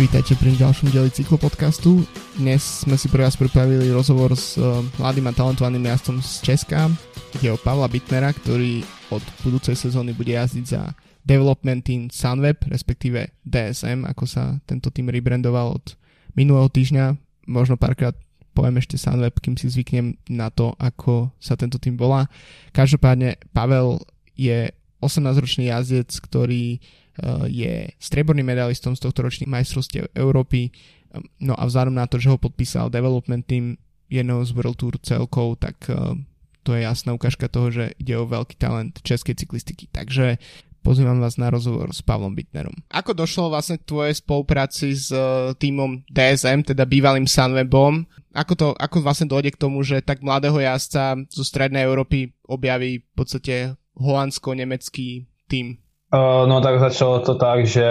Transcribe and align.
Vítajte 0.00 0.32
pri 0.40 0.56
ďalšom 0.56 0.96
dieli 0.96 1.12
cyklopodcastu. 1.12 2.08
Dnes 2.40 2.88
sme 2.88 2.96
si 2.96 3.12
pre 3.12 3.20
vás 3.20 3.36
pripravili 3.36 3.92
rozhovor 3.92 4.32
s 4.32 4.56
uh, 4.56 4.80
mladým 4.96 5.28
a 5.28 5.36
talentovaným 5.36 5.92
jazdcom 5.92 6.24
z 6.24 6.30
Česka. 6.40 6.88
Ide 7.36 7.52
o 7.52 7.60
Pavla 7.60 7.84
Bitnera, 7.84 8.32
ktorý 8.32 8.80
od 9.12 9.20
budúcej 9.44 9.76
sezóny 9.76 10.16
bude 10.16 10.32
jazdiť 10.32 10.64
za 10.64 10.96
Development 11.20 11.84
Team 11.84 12.08
Sunweb, 12.08 12.64
respektíve 12.72 13.36
DSM, 13.44 14.08
ako 14.08 14.24
sa 14.24 14.56
tento 14.64 14.88
tým 14.88 15.12
rebrandoval 15.12 15.76
od 15.76 15.92
minulého 16.32 16.72
týždňa. 16.72 17.20
Možno 17.52 17.76
párkrát 17.76 18.16
poviem 18.56 18.80
ešte 18.80 18.96
Sunweb, 18.96 19.36
kým 19.36 19.60
si 19.60 19.68
zvyknem 19.68 20.16
na 20.32 20.48
to, 20.48 20.72
ako 20.80 21.28
sa 21.36 21.60
tento 21.60 21.76
tým 21.76 22.00
volá. 22.00 22.24
Každopádne 22.72 23.36
Pavel 23.52 24.00
je 24.32 24.72
18-ročný 25.04 25.68
jazdec, 25.68 26.08
ktorý 26.24 26.80
je 27.48 27.88
strieborným 28.00 28.46
medalistom 28.46 28.96
z 28.96 29.04
tohto 29.04 29.24
ročných 29.26 29.50
majstrovstiev 29.50 30.12
Európy. 30.16 30.72
No 31.42 31.58
a 31.58 31.66
vzhľadom 31.66 31.96
na 31.98 32.06
to, 32.06 32.16
že 32.22 32.30
ho 32.30 32.38
podpísal 32.38 32.88
development 32.88 33.44
team 33.44 33.76
jednou 34.10 34.42
z 34.42 34.50
World 34.52 34.76
Tour 34.76 34.98
celkov, 34.98 35.62
tak 35.62 35.86
eh, 35.86 35.96
to 36.66 36.74
je 36.76 36.84
jasná 36.84 37.14
ukážka 37.14 37.46
toho, 37.46 37.70
že 37.70 37.94
ide 37.96 38.18
o 38.18 38.28
veľký 38.28 38.58
talent 38.58 38.98
českej 39.00 39.38
cyklistiky. 39.38 39.88
Takže 39.88 40.36
pozývam 40.84 41.22
vás 41.22 41.40
na 41.40 41.48
rozhovor 41.48 41.94
s 41.94 42.04
Pavlom 42.04 42.36
Bitnerom. 42.36 42.74
Ako 42.92 43.16
došlo 43.16 43.48
vlastne 43.48 43.80
k 43.80 43.88
tvojej 43.88 44.14
spolupráci 44.20 44.92
s 44.92 45.08
uh, 45.08 45.56
týmom 45.56 46.04
DSM, 46.12 46.68
teda 46.68 46.84
bývalým 46.84 47.24
Sunwebom? 47.24 48.04
Ako, 48.36 48.52
to, 48.54 48.68
ako 48.76 49.00
vlastne 49.00 49.26
dojde 49.26 49.56
k 49.56 49.60
tomu, 49.60 49.80
že 49.80 50.04
tak 50.04 50.20
mladého 50.20 50.60
jazdca 50.60 51.16
zo 51.32 51.44
strednej 51.44 51.88
Európy 51.88 52.36
objaví 52.44 53.02
v 53.02 53.12
podstate 53.16 53.54
holandsko-nemecký 53.96 55.26
tým? 55.48 55.80
Uh, 56.14 56.48
no 56.48 56.60
tak 56.60 56.80
začalo 56.80 57.20
to 57.20 57.34
tak, 57.34 57.66
že 57.66 57.86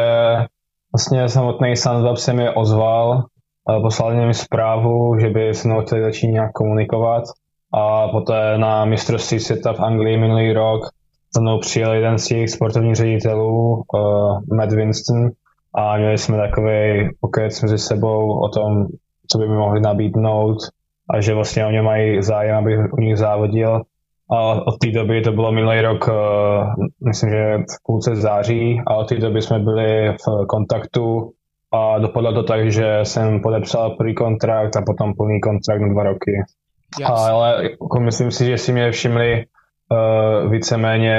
vlastně 0.94 1.30
samotný 1.30 1.76
Sunweb 1.76 2.18
se 2.18 2.34
mi 2.34 2.50
ozval, 2.50 3.24
uh, 3.70 3.82
poslal 3.82 4.28
mi 4.28 4.34
zprávu, 4.34 5.20
že 5.20 5.30
by 5.30 5.54
se 5.54 5.68
mnou 5.68 5.82
chtěli 5.82 6.02
začít 6.02 6.28
nějak 6.28 6.52
komunikovat. 6.52 7.24
A 7.74 8.08
poté 8.08 8.58
na 8.58 8.86
mistrovství 8.86 9.40
světa 9.40 9.74
v 9.74 9.80
Anglii 9.80 10.18
minulý 10.18 10.54
rok 10.54 10.82
za 11.36 11.42
mnou 11.42 11.60
přijel 11.60 11.94
jeden 11.94 12.18
z 12.18 12.26
těch 12.26 12.50
sportovních 12.50 12.96
ředitelů, 12.96 13.84
uh, 13.94 14.40
Matt 14.58 14.72
Winston, 14.72 15.30
a 15.76 15.98
měli 15.98 16.18
jsme 16.18 16.38
takový 16.38 17.10
pokec 17.22 17.62
mezi 17.62 17.78
sebou 17.78 18.40
o 18.40 18.50
tom, 18.50 18.88
co 19.28 19.38
by 19.38 19.48
mi 19.48 19.56
mohli 19.56 19.82
nabídnout 19.82 20.58
a 21.10 21.22
že 21.22 21.34
vlastně 21.34 21.66
oni 21.66 21.82
mají 21.82 22.24
zájem, 22.24 22.56
aby 22.56 22.78
u 22.92 23.02
nich 23.02 23.18
závodil 23.18 23.82
a 24.32 24.68
od 24.68 24.78
té 24.78 24.92
doby, 24.92 25.22
to 25.22 25.32
bylo 25.32 25.52
minulý 25.52 25.82
rok, 25.82 26.10
eh, 26.10 26.14
myslím, 27.08 27.30
že 27.30 27.58
v 27.58 27.84
půlce 27.84 28.16
září, 28.16 28.82
a 28.88 28.96
od 28.96 29.10
té 29.10 29.16
doby 29.16 29.42
jsme 29.42 29.60
byli 29.60 30.10
v 30.10 30.46
kontaktu 30.48 31.32
a 31.72 32.00
dopadlo 32.00 32.34
to 32.34 32.44
tak, 32.44 32.72
že 32.72 33.00
jsem 33.04 33.42
podepsal 33.42 33.90
první 33.90 34.16
kontrakt 34.16 34.76
a 34.76 34.82
potom 34.82 35.14
plný 35.14 35.42
kontrakt 35.42 35.82
na 35.82 35.94
dva 35.94 36.04
roky. 36.04 36.32
Yes. 37.00 37.10
Ale 37.10 37.64
jako 37.64 38.00
myslím 38.00 38.32
si, 38.32 38.46
že 38.46 38.58
si 38.58 38.74
mě 38.74 38.92
všimli 38.92 39.46
uh, 39.46 40.52
víceméně 40.52 41.16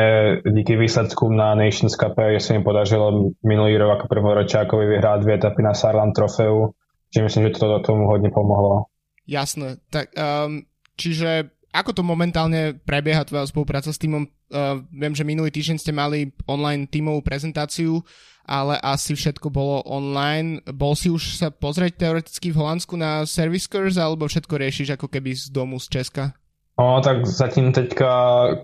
díky 0.55 0.77
výsledkům 0.77 1.37
na 1.37 1.55
Nations 1.55 1.97
Cup, 1.97 2.13
že 2.33 2.41
se 2.41 2.59
mi 2.59 2.65
podařilo 2.65 3.31
minulý 3.47 3.77
rok 3.77 3.89
jako 3.89 4.09
prvoročákovi 4.09 4.87
vyhrát 4.87 5.21
dvě 5.21 5.35
etapy 5.35 5.63
na 5.63 5.75
Sarland 5.75 6.15
trofeu, 6.15 6.69
že 7.17 7.23
myslím, 7.23 7.45
že 7.45 7.51
to 7.51 7.79
tomu 7.79 8.07
hodně 8.07 8.31
pomohlo. 8.35 8.83
Jasné, 9.29 9.77
tak 9.91 10.09
um, 10.47 10.63
čiže 10.97 11.45
ako 11.71 11.91
to 11.95 12.03
momentálne 12.03 12.79
prebieha 12.83 13.23
tvoja 13.23 13.47
spolupráca 13.47 13.95
s 13.95 13.99
týmom? 13.99 14.27
Uh, 14.51 14.83
viem, 14.91 15.15
že 15.15 15.23
minulý 15.23 15.55
týždeň 15.55 15.79
ste 15.79 15.95
mali 15.95 16.35
online 16.51 16.91
tímovú 16.91 17.23
prezentáciu, 17.23 18.03
ale 18.43 18.75
asi 18.83 19.15
všetko 19.15 19.47
bolo 19.51 19.79
online. 19.87 20.59
Bol 20.67 20.99
si 20.99 21.07
už 21.07 21.39
sa 21.39 21.55
pozrieť 21.55 22.03
teoreticky 22.03 22.51
v 22.51 22.59
Holandsku 22.59 22.99
na 22.99 23.23
Service 23.23 23.71
Curse, 23.71 24.03
alebo 24.03 24.27
všetko 24.27 24.55
riešiš 24.59 24.99
ako 24.99 25.07
keby 25.07 25.39
z 25.39 25.55
domu 25.55 25.79
z 25.79 25.87
Česka? 26.01 26.35
No, 26.81 27.01
tak 27.05 27.27
zatím 27.27 27.73
teďka 27.73 28.11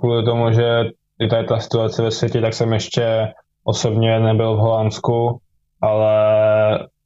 kvůli 0.01 0.25
tomu, 0.25 0.53
že 0.53 0.91
je 1.21 1.29
tady 1.29 1.47
ta 1.47 1.59
situace 1.59 2.03
ve 2.03 2.11
světě, 2.11 2.41
tak 2.41 2.55
jsem 2.55 2.73
ještě 2.73 3.33
osobně 3.65 4.21
nebyl 4.21 4.57
v 4.57 4.59
Holandsku, 4.59 5.41
ale 5.83 6.17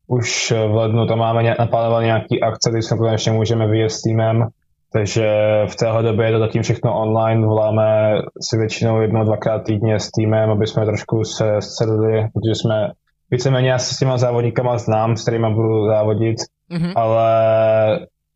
už 0.06 0.52
v 0.52 0.74
lednu 0.74 1.06
tam 1.06 1.18
máme 1.18 1.54
naplánované 1.58 2.06
nějaký 2.06 2.42
akce, 2.42 2.70
kdy 2.70 2.82
se 2.82 2.96
konečně 2.96 3.32
můžeme 3.32 3.66
vyjet 3.66 3.90
s 3.90 4.02
týmem 4.02 4.48
takže 4.92 5.26
v 5.66 5.76
téhle 5.76 6.02
době 6.02 6.26
je 6.26 6.32
to 6.32 6.38
zatím 6.38 6.62
všechno 6.62 7.00
online, 7.00 7.46
voláme 7.46 8.18
si 8.50 8.56
většinou 8.56 9.00
jednou, 9.00 9.24
dvakrát 9.24 9.58
týdně 9.58 10.00
s 10.00 10.10
týmem, 10.10 10.50
aby 10.50 10.66
jsme 10.66 10.86
trošku 10.86 11.24
se 11.24 11.56
sedli, 11.60 12.28
protože 12.32 12.54
jsme 12.54 12.90
víceméně 13.30 13.70
já 13.70 13.78
se 13.78 13.94
s 13.94 13.98
těma 13.98 14.18
závodníkama 14.18 14.78
znám, 14.78 15.16
s 15.16 15.22
kterými 15.22 15.46
budu 15.54 15.86
závodit, 15.86 16.36
mm-hmm. 16.70 16.92
ale 16.96 17.30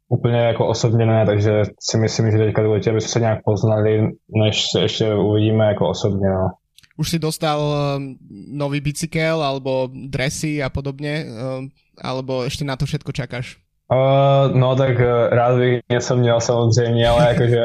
úplně 0.09 0.39
jako 0.39 0.67
osobně 0.67 1.07
ne, 1.07 1.27
takže 1.27 1.63
si 1.81 1.99
myslím, 1.99 2.31
že 2.31 2.39
teďka 2.39 2.63
důležitě, 2.63 2.91
aby 2.91 3.01
se 3.01 3.21
nějak 3.21 3.39
poznali, 3.45 4.09
než 4.45 4.65
se 4.73 4.81
ještě 4.81 5.15
uvidíme 5.15 5.65
jako 5.65 5.89
osobně. 5.89 6.29
No. 6.29 6.51
Už 6.97 7.11
si 7.11 7.19
dostal 7.19 7.61
um, 7.61 8.17
nový 8.53 8.81
bicykel 8.81 9.43
alebo 9.43 9.89
dresy 9.93 10.63
a 10.63 10.71
podobně, 10.71 11.25
um, 11.59 11.69
alebo 12.03 12.45
ještě 12.45 12.65
na 12.65 12.77
to 12.77 12.87
všetko 12.87 13.13
čakáš? 13.13 13.64
Uh, 13.93 14.57
no 14.57 14.77
tak 14.77 14.97
uh, 14.99 15.29
rád 15.31 15.59
bych 15.59 15.81
něco 15.91 16.17
měl 16.17 16.41
samozřejmě, 16.41 17.09
ale 17.09 17.29
jakože 17.33 17.63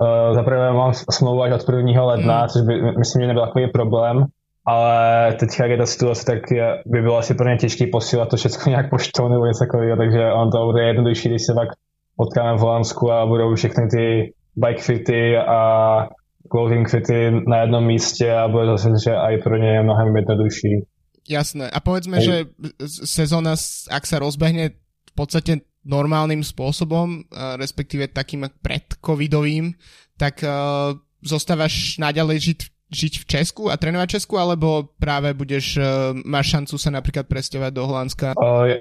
uh, 0.00 0.34
zaprvé 0.34 0.72
mám 0.72 0.92
smlouvu 0.94 1.42
až 1.42 1.52
od 1.52 1.74
1. 1.76 2.04
ledna, 2.04 2.42
mm. 2.42 2.48
což 2.48 2.62
by, 2.62 2.82
myslím, 2.98 3.22
že 3.22 3.28
nebyl 3.28 3.46
takový 3.46 3.70
problém, 3.70 4.24
ale 4.66 5.32
teď, 5.32 5.50
jak 5.60 5.70
je 5.70 5.76
ta 5.76 5.86
situace, 5.86 6.24
tak 6.24 6.50
je, 6.50 6.82
by 6.86 7.02
bylo 7.02 7.16
asi 7.18 7.34
pro 7.34 7.48
ně 7.48 7.56
těžké 7.56 7.86
posílat 7.92 8.28
to 8.28 8.36
všechno 8.36 8.70
nějak 8.70 8.90
poštou 8.90 9.28
nebo 9.28 9.46
něco 9.46 9.64
takového, 9.64 9.96
takže 9.96 10.32
on 10.32 10.50
to 10.50 10.66
bude 10.66 10.82
jednodušší, 10.82 11.28
když 11.28 11.42
se 11.42 11.54
pak 11.54 11.68
potkáme 12.16 12.58
v 12.58 12.60
Holandsku 12.60 13.12
a 13.12 13.26
budou 13.26 13.54
všechny 13.54 13.88
ty 13.88 14.32
bike 14.56 14.82
fity 14.82 15.36
a 15.36 15.60
clothing 16.50 16.90
fity 16.90 17.30
na 17.48 17.60
jednom 17.60 17.86
místě 17.86 18.32
a 18.32 18.48
bude 18.48 18.66
zase, 18.66 18.88
že 19.04 19.16
aj 19.16 19.38
pro 19.42 19.56
ně 19.56 19.68
je 19.68 19.82
mnohem 19.82 20.16
jednodušší. 20.16 20.84
Jasné. 21.24 21.70
A 21.70 21.80
povedzme, 21.80 22.20
že 22.20 22.52
sezóna, 22.84 23.56
ak 23.88 24.04
sa 24.04 24.20
rozbehne 24.20 24.76
podstate 25.16 25.52
normálnym 25.84 26.40
spôsobom, 26.40 27.28
respektíve 27.60 28.08
takým 28.08 28.48
predcovidovým, 28.64 29.76
tak 30.16 30.40
uh, 30.40 30.96
zostávaš 31.20 32.00
naďalej 32.00 32.38
žiť, 32.40 32.60
žiť 32.88 33.12
v 33.20 33.24
Česku 33.28 33.62
a 33.68 33.76
trénovať 33.76 34.08
v 34.08 34.14
Česku, 34.16 34.34
alebo 34.40 34.88
práve 34.96 35.36
budeš, 35.36 35.76
uh, 35.76 36.16
máš 36.24 36.56
šancu 36.56 36.74
sa 36.80 36.90
napríklad 36.90 37.28
presťovať 37.28 37.70
do 37.72 37.86
Holandska? 37.86 38.28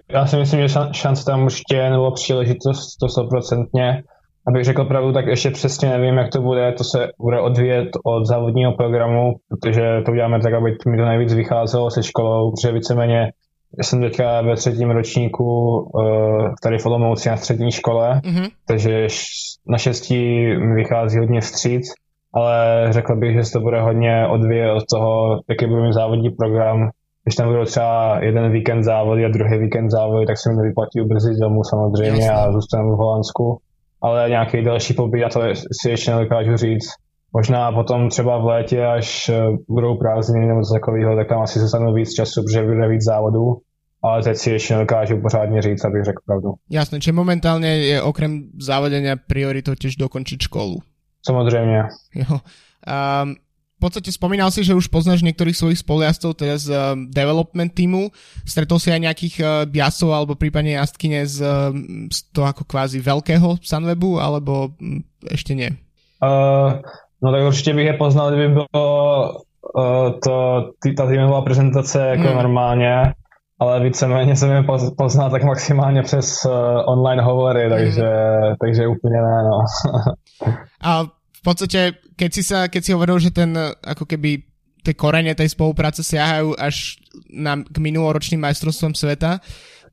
Já 0.09 0.25
si 0.25 0.35
myslím, 0.37 0.67
že 0.67 0.79
šance 0.91 1.25
tam 1.25 1.43
určitě 1.43 1.89
nebo 1.89 2.11
příležitost 2.11 2.97
to 2.97 3.07
100%. 3.07 4.03
Abych 4.47 4.63
řekl 4.63 4.85
pravdu, 4.85 5.13
tak 5.13 5.27
ještě 5.27 5.49
přesně 5.51 5.89
nevím, 5.89 6.17
jak 6.17 6.31
to 6.31 6.41
bude. 6.41 6.71
To 6.71 6.83
se 6.83 7.07
bude 7.21 7.39
odvíjet 7.39 7.89
od 8.03 8.25
závodního 8.25 8.73
programu, 8.73 9.33
protože 9.49 10.01
to 10.05 10.11
uděláme 10.11 10.39
tak, 10.39 10.53
aby 10.53 10.75
mi 10.87 10.97
to 10.97 11.05
nejvíc 11.05 11.33
vycházelo 11.33 11.91
se 11.91 12.03
školou, 12.03 12.51
protože 12.51 12.71
víceméně 12.71 13.31
jsem 13.81 14.01
teďka 14.01 14.41
ve 14.41 14.55
třetím 14.55 14.91
ročníku 14.91 15.79
uh, 15.79 16.53
tady 16.63 16.77
v 16.77 16.85
Olomouci 16.85 17.29
na 17.29 17.37
střední 17.37 17.71
škole, 17.71 18.21
mm-hmm. 18.23 18.49
takže 18.67 19.07
na 19.67 19.77
šestí 19.77 20.17
mi 20.57 20.75
vychází 20.75 21.19
hodně 21.19 21.41
vstříc, 21.41 21.83
ale 22.33 22.87
řekl 22.89 23.15
bych, 23.15 23.33
že 23.33 23.43
se 23.43 23.51
to 23.53 23.59
bude 23.59 23.81
hodně 23.81 24.27
odvíjet 24.27 24.71
od 24.71 24.83
toho, 24.93 25.39
jaký 25.49 25.65
bude 25.65 25.81
mít 25.81 25.93
závodní 25.93 26.29
program. 26.29 26.89
Když 27.23 27.35
tam 27.35 27.47
budou 27.47 27.65
třeba 27.65 28.19
jeden 28.21 28.51
víkend 28.51 28.83
závody 28.83 29.25
a 29.25 29.29
druhý 29.29 29.57
víkend 29.57 29.89
závody, 29.89 30.25
tak 30.25 30.37
se 30.37 30.49
mi 30.49 30.55
nevyplatí 30.55 31.01
ubrzit 31.01 31.39
domů 31.39 31.61
samozřejmě 31.63 32.25
Jasne. 32.25 32.31
a 32.31 32.51
zůstanu 32.51 32.95
v 32.95 32.97
Holandsku. 32.97 33.57
Ale 34.01 34.29
nějaký 34.29 34.63
další 34.63 34.93
pobyt, 34.93 35.19
já 35.19 35.29
to 35.29 35.41
si 35.81 35.89
ještě 35.89 36.11
nedokážu 36.11 36.57
říct. 36.57 36.89
Možná 37.35 37.71
potom 37.71 38.09
třeba 38.09 38.37
v 38.37 38.45
létě, 38.45 38.85
až 38.85 39.29
eh, 39.29 39.41
budou 39.69 39.97
prázdniny 39.97 40.47
nebo 40.47 40.59
něco 40.59 40.73
takového, 40.73 41.15
tak 41.15 41.27
tam 41.27 41.41
asi 41.41 41.59
zůstanu 41.59 41.93
víc 41.93 42.13
času, 42.13 42.43
protože 42.43 42.63
bude 42.63 42.87
víc 42.87 43.03
závodů. 43.03 43.57
Ale 44.03 44.23
teď 44.23 44.37
si 44.37 44.51
ještě 44.51 44.73
nedokážu 44.73 45.21
pořádně 45.21 45.61
říct, 45.61 45.85
abych 45.85 46.03
řekl 46.03 46.21
pravdu. 46.25 46.53
Jasné, 46.69 46.99
či 46.99 47.11
momentálně 47.11 47.67
je 47.67 48.01
okrem 48.01 48.43
závodenia 48.59 49.15
prioritou 49.15 49.75
těž 49.75 49.95
dokončit 49.95 50.41
školu. 50.41 50.77
Samozřejmě. 51.25 51.83
Jo. 52.15 52.35
Um, 52.35 53.35
v 53.77 53.79
podstate 53.79 54.11
spomínal 54.11 54.51
si, 54.51 54.63
že 54.63 54.75
už 54.75 54.87
poznáš 54.87 55.27
niektorých 55.27 55.59
svojich 55.59 55.83
spolujazdcov 55.83 56.39
teda 56.39 56.55
z 56.55 56.67
uh, 56.71 56.95
development 57.11 57.75
týmu. 57.75 58.15
Stretol 58.47 58.79
si 58.79 58.91
aj 58.95 58.99
nejakých 59.03 59.35
uh, 59.43 59.47
jazdcov 59.67 60.09
alebo 60.11 60.33
prípadne 60.39 60.79
jazdkyne 60.79 61.27
z, 61.27 61.43
uh, 61.43 61.67
z 62.07 62.19
toho 62.31 62.47
ako 62.47 62.63
kvázi 62.63 63.03
veľkého 63.03 63.59
Sunwebu, 63.59 64.23
alebo 64.23 64.71
um, 64.79 65.03
ešte 65.27 65.51
nie? 65.51 65.67
Uh, 66.23 66.79
No 67.23 67.31
tak 67.31 67.43
určitě 67.47 67.73
bych 67.73 67.85
je 67.85 67.93
poznal, 67.93 68.31
kdyby 68.31 68.53
bylo 68.53 69.31
uh, 69.75 70.19
to, 70.23 70.35
tý, 70.83 70.95
ta 70.95 71.07
týmová 71.07 71.41
prezentace 71.41 72.07
jako 72.07 72.27
hmm. 72.27 72.35
normálně, 72.35 73.13
ale 73.59 73.83
víceméně 73.83 74.35
jsem 74.35 74.51
je 74.51 74.63
poznal 74.97 75.29
tak 75.31 75.43
maximálně 75.43 76.01
přes 76.03 76.45
uh, 76.45 76.51
online 76.85 77.23
hovory, 77.23 77.69
takže, 77.69 78.07
hmm. 78.43 78.55
takže 78.59 78.87
úplně 78.87 79.21
ne, 79.21 79.37
no. 79.43 79.57
A 80.83 81.03
v 81.03 81.41
podstate, 81.43 81.91
keď 82.15 82.29
si, 82.33 82.43
sa, 82.43 82.67
keď 82.67 82.81
si 82.83 82.91
hovoril, 82.95 83.19
že 83.19 83.35
ten 83.35 83.51
ako 83.83 84.07
keby 84.07 84.47
tie 84.83 84.95
korene 84.95 85.35
tej 85.35 85.51
spolupráce 85.51 86.03
siahajú 86.03 86.55
až 86.59 86.99
na, 87.31 87.59
k 87.59 87.77
minuloročným 87.79 88.43
majstrovstvom 88.43 88.95
sveta, 88.95 89.39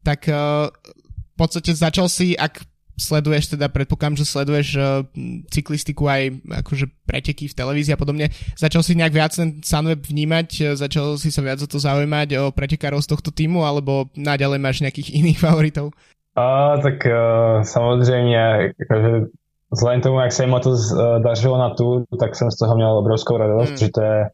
tak 0.03 0.26
uh, 0.31 0.71
v 1.06 1.37
podstate 1.38 1.75
začal 1.75 2.06
si, 2.11 2.35
ak 2.38 2.70
sleduješ, 3.00 3.56
teda 3.56 3.73
predpokladám, 3.73 4.20
že 4.20 4.29
sleduješ 4.29 4.69
uh, 4.76 5.02
cyklistiku 5.49 6.05
aj 6.05 6.44
akože 6.61 6.93
preteky 7.08 7.49
v 7.49 7.56
televízii 7.56 7.97
a 7.97 8.00
podobne, 8.00 8.29
začal 8.61 8.85
si 8.85 8.93
nejak 8.93 9.17
viac 9.17 9.32
ten 9.32 9.64
Sunweb 9.64 10.05
vnímať, 10.05 10.49
uh, 10.61 10.64
začal 10.76 11.17
si 11.17 11.32
sa 11.32 11.41
viac 11.41 11.64
o 11.64 11.69
to 11.69 11.81
zaujímať 11.81 12.37
o 12.37 12.52
pretekárov 12.52 13.00
z 13.00 13.11
tohto 13.17 13.32
týmu, 13.32 13.64
alebo 13.64 14.12
naďalej 14.12 14.58
máš 14.61 14.85
nejakých 14.85 15.14
iných 15.25 15.41
favoritov? 15.41 15.97
A, 16.37 16.76
tak 16.79 17.06
uh, 17.06 17.62
samozřejmě, 17.62 18.73
jakože 18.81 19.26
vzhledem 19.73 20.00
tomu, 20.00 20.20
jak 20.20 20.32
se 20.32 20.44
jim 20.44 20.55
to 20.61 20.75
dařilo 21.19 21.58
na 21.58 21.70
tu, 21.70 22.05
tak 22.20 22.37
jsem 22.37 22.50
z 22.50 22.56
toho 22.56 22.76
měl 22.76 22.99
obrovskou 22.99 23.37
radost, 23.37 23.69
hmm. 23.69 23.76
že 23.76 23.88
to 23.94 24.00
je, 24.02 24.26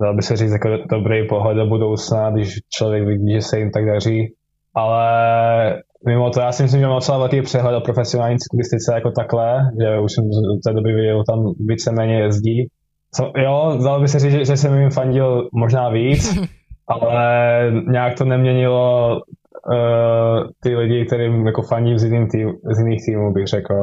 dalo 0.00 0.14
by 0.14 0.22
se 0.22 0.36
říct, 0.36 0.52
jako 0.52 0.68
dobrý 0.90 1.28
pohled 1.28 1.56
do 1.56 1.66
budoucna, 1.66 2.30
když 2.30 2.58
člověk 2.68 3.04
vidí, 3.06 3.32
že 3.32 3.42
se 3.42 3.58
jim 3.58 3.70
tak 3.70 3.86
daří. 3.86 4.34
Ale 4.74 5.82
mimo 6.06 6.30
to, 6.30 6.40
já 6.40 6.52
si 6.52 6.62
myslím, 6.62 6.80
že 6.80 6.86
mám 6.86 6.96
docela 6.96 7.18
velký 7.18 7.42
přehled 7.42 7.76
o 7.76 7.80
profesionální 7.80 8.38
cyklistice 8.38 8.94
jako 8.94 9.10
takhle, 9.10 9.70
že 9.80 10.00
už 10.00 10.12
jsem 10.12 10.24
do 10.24 10.58
té 10.66 10.72
doby 10.72 10.92
viděl, 10.92 11.24
tam 11.24 11.52
víceméně 11.58 12.20
jezdí. 12.20 12.68
Co, 13.14 13.32
jo, 13.36 13.78
dalo 13.84 14.00
by 14.00 14.08
se 14.08 14.18
říct, 14.18 14.32
že, 14.32 14.44
že 14.44 14.56
jsem 14.56 14.78
jim 14.78 14.90
fandil 14.90 15.48
možná 15.52 15.88
víc, 15.88 16.38
ale 16.88 17.72
nějak 17.90 18.18
to 18.18 18.24
neměnilo 18.24 19.16
uh, 19.16 20.50
ty 20.60 20.76
lidi, 20.76 21.04
kterým 21.06 21.46
jako 21.46 21.62
fandím 21.62 21.98
z, 21.98 22.04
jiným 22.04 22.28
tým, 22.28 22.52
z 22.76 22.78
jiných 22.78 23.00
týmů, 23.06 23.32
bych 23.32 23.46
řekl. 23.46 23.74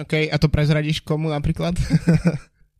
OK, 0.00 0.12
a 0.12 0.38
to 0.40 0.48
prezradíš 0.48 1.00
komu 1.00 1.28
například? 1.28 1.74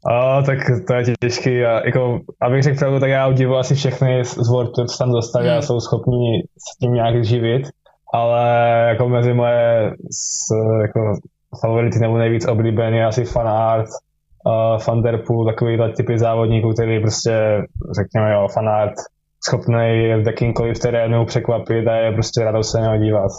A, 0.07 0.43
tak 0.43 0.59
to 0.87 0.95
je 0.95 1.05
těžký. 1.21 1.65
A, 1.65 1.87
jako, 1.87 2.21
abych 2.41 2.63
řekl 2.63 2.79
pravdu, 2.79 3.01
tak 3.01 3.11
já 3.11 3.29
obdivu 3.29 3.57
asi 3.57 3.75
všechny 3.75 4.25
z 4.25 4.49
World 4.49 4.75
Tour, 4.75 4.87
co 4.87 4.99
tam 4.99 5.13
dostali 5.13 5.49
mm. 5.49 5.59
a 5.59 5.63
jsou 5.63 5.81
schopni 5.81 6.43
s 6.43 6.79
tím 6.79 6.95
nějak 6.95 7.25
živit. 7.25 7.63
Ale 8.15 8.45
jako 8.89 9.09
mezi 9.09 9.35
moje 9.35 9.93
s, 10.11 10.51
jako, 10.83 11.19
favority 11.61 11.99
nebo 11.99 12.19
nejvíc 12.19 12.47
oblíbený 12.47 12.97
je 12.97 13.07
asi 13.07 13.25
fanart, 13.25 13.87
uh, 14.47 14.83
Van 14.87 15.03
Der 15.03 15.23
Poel, 15.27 15.47
takový 15.47 15.79
typy 15.97 16.19
závodníků, 16.19 16.73
který 16.73 17.01
prostě, 17.01 17.63
řekněme, 17.97 18.33
jo, 18.33 18.49
fanart, 18.55 18.95
schopný 19.45 20.15
v 20.23 20.27
jakýmkoliv 20.27 20.79
terénu 20.79 21.25
překvapit 21.25 21.87
a 21.89 21.95
je 21.97 22.13
prostě 22.13 22.45
radost 22.45 22.71
se 22.71 22.81
něho 22.81 22.97
dívat. 22.97 23.31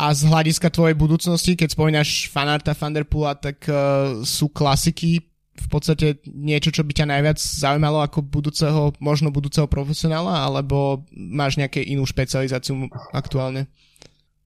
A 0.00 0.16
z 0.16 0.32
hľadiska 0.32 0.72
tvojej 0.72 0.96
budúcnosti, 0.96 1.60
keď 1.60 1.76
spomínaš 1.76 2.32
fanarta 2.32 2.72
Van 2.72 2.96
Der 2.96 3.04
Poola, 3.04 3.36
tak 3.36 3.68
uh, 3.68 4.24
klasiky 4.48 5.20
v 5.60 5.68
podstate 5.68 6.06
niečo, 6.24 6.72
čo 6.72 6.82
by 6.82 6.92
ťa 6.96 7.06
najviac 7.12 7.38
zaujímalo 7.38 8.00
ako 8.00 8.24
budúceho, 8.24 8.96
možno 8.98 9.28
budúceho 9.28 9.68
profesionála, 9.68 10.48
alebo 10.48 11.04
máš 11.12 11.60
nejaké 11.60 11.84
inú 11.84 12.08
špecializáciu 12.08 12.88
aktuálne? 13.12 13.68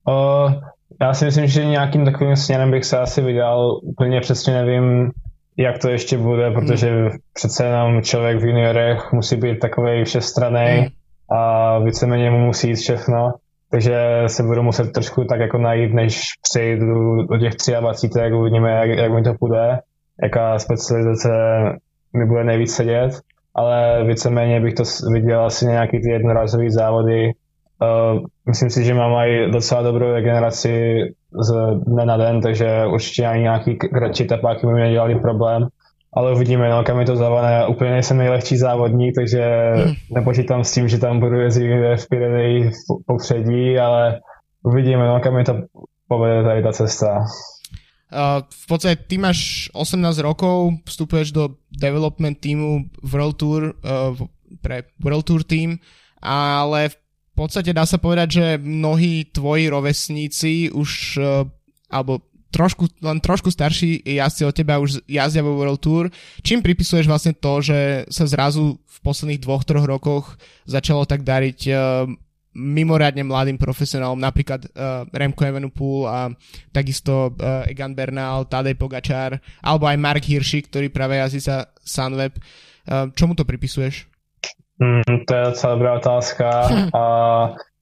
Uh, 0.05 0.61
já 1.01 1.13
si 1.13 1.25
myslím, 1.25 1.47
že 1.47 1.65
nějakým 1.65 2.05
takovým 2.05 2.35
směrem 2.35 2.71
bych 2.71 2.85
se 2.85 2.99
asi 2.99 3.21
vydal. 3.21 3.79
Úplně 3.83 4.21
přesně 4.21 4.53
nevím, 4.53 5.11
jak 5.57 5.77
to 5.77 5.89
ještě 5.89 6.17
bude, 6.17 6.51
protože 6.51 6.89
hmm. 6.89 7.09
přece 7.33 7.65
jenom 7.65 8.01
člověk 8.01 8.37
v 8.37 8.45
juniorech 8.45 9.13
musí 9.13 9.35
být 9.35 9.59
takový 9.59 10.03
všestraný 10.03 10.77
hmm. 10.77 10.87
a 11.39 11.79
víceméně 11.79 12.31
mu 12.31 12.39
musí 12.45 12.69
jít 12.69 12.75
všechno. 12.75 13.33
Takže 13.71 14.23
se 14.27 14.43
budu 14.43 14.63
muset 14.63 14.91
trošku 14.91 15.23
tak 15.23 15.39
jako 15.39 15.57
najít, 15.57 15.93
než 15.93 16.21
přejdu 16.41 17.23
do 17.23 17.37
těch 17.37 17.53
23, 17.79 18.19
jak 18.19 18.33
uvidíme, 18.33 18.71
jak, 18.71 18.89
jak 18.89 19.11
mi 19.11 19.23
to 19.23 19.33
půjde, 19.39 19.79
jaká 20.23 20.59
specializace 20.59 21.29
mi 22.17 22.25
bude 22.25 22.43
nejvíc 22.43 22.75
sedět, 22.75 23.11
ale 23.55 24.03
víceméně 24.07 24.61
bych 24.61 24.73
to 24.73 24.83
viděl 25.13 25.45
asi 25.45 25.65
nějaký 25.65 25.99
ty 26.01 26.09
jednorazové 26.09 26.71
závody. 26.71 27.31
Uh, 27.81 28.19
myslím 28.47 28.69
si, 28.69 28.83
že 28.83 28.93
mám 28.93 29.15
aj 29.15 29.51
docela 29.51 29.81
dobrou 29.81 30.11
regeneraci 30.11 31.01
z 31.41 31.53
dne 31.87 32.05
na 32.05 32.17
den, 32.17 32.41
takže 32.41 32.85
určitě 32.93 33.27
ani 33.27 33.41
nějaký 33.41 33.75
kratší 33.75 34.27
tepáky 34.27 34.67
by 34.67 34.73
mi 34.73 34.81
nedělali 34.81 35.19
problém. 35.19 35.67
Ale 36.13 36.33
uvidíme, 36.33 36.69
no, 36.69 36.83
kam 36.83 36.99
je 36.99 37.05
to 37.05 37.15
zavané. 37.15 37.67
Úplně 37.67 37.91
nejsem 37.91 38.17
nejlehčí 38.17 38.57
závodník, 38.57 39.15
takže 39.15 39.71
hmm. 39.75 39.93
nepočítám 40.11 40.63
s 40.63 40.71
tím, 40.71 40.87
že 40.87 40.97
tam 40.97 41.19
budu 41.19 41.39
jezdit 41.39 41.95
v 41.95 42.09
Pireneji 42.09 42.69
v 42.69 43.05
popředí, 43.05 43.79
ale 43.79 44.19
uvidíme, 44.63 45.07
no, 45.07 45.19
kam 45.19 45.37
je 45.37 45.43
to 45.43 45.53
povede 46.07 46.43
tady 46.43 46.63
ta 46.63 46.71
cesta. 46.71 47.23
Uh, 48.05 48.45
v 48.45 48.65
podstate 48.69 49.01
ty 49.09 49.17
máš 49.17 49.65
18 49.73 50.21
rokov, 50.21 50.77
vstupuješ 50.85 51.33
do 51.33 51.57
development 51.73 52.37
týmu 52.37 52.85
World 53.01 53.35
Tour 53.41 53.73
uh, 53.73 54.13
pre 54.61 54.85
World 55.01 55.25
Tour 55.25 55.41
team, 55.41 55.81
ale 56.21 56.93
v 56.93 56.97
podstate 57.33 57.73
dá 57.73 57.83
sa 57.83 57.97
povedať, 57.97 58.27
že 58.29 58.45
mnohí 58.61 59.33
tvoji 59.33 59.73
rovesníci 59.73 60.69
už, 60.69 61.17
uh, 61.17 61.49
alebo 61.89 62.21
trošku, 62.53 62.87
len 63.03 63.19
trošku 63.19 63.51
starší 63.51 63.99
jazdci 64.05 64.47
od 64.47 64.55
teba 64.55 64.79
už 64.79 65.03
jazdia 65.09 65.43
vo 65.43 65.59
World 65.59 65.81
Tour. 65.83 66.07
Čím 66.39 66.63
pripisuješ 66.63 67.09
vlastne 67.09 67.35
to, 67.35 67.59
že 67.59 68.07
sa 68.07 68.23
zrazu 68.29 68.79
v 68.79 68.97
posledných 69.03 69.43
dvoch, 69.43 69.67
troch 69.67 69.83
rokoch 69.83 70.39
začalo 70.63 71.03
tak 71.03 71.27
dariť 71.27 71.59
uh, 71.67 72.07
mimoriadne 72.55 73.27
mladým 73.27 73.59
profesionálom, 73.59 74.17
napríklad 74.17 74.63
uh, 74.71 75.03
Remco 75.11 75.43
Evenepoel 75.43 76.07
a 76.07 76.19
takisto 76.71 77.35
uh, 77.35 77.67
Egan 77.67 77.91
Bernal, 77.91 78.47
Tadej 78.47 78.79
Pogačár, 78.79 79.37
alebo 79.59 79.85
aj 79.85 79.99
Mark 79.99 80.23
Hirschi, 80.23 80.63
ktorý 80.63 80.87
práve 80.87 81.19
jazdí 81.19 81.43
sa 81.43 81.67
Sunweb. 81.83 82.39
Uh, 82.87 83.11
čomu 83.11 83.35
to 83.35 83.43
pripisuješ? 83.43 84.07
Mm, 84.79 85.27
to 85.27 85.31
je 85.35 85.43
docela 85.51 85.71
dobrá 85.75 85.91
otázka. 85.99 86.47
A 86.91 87.03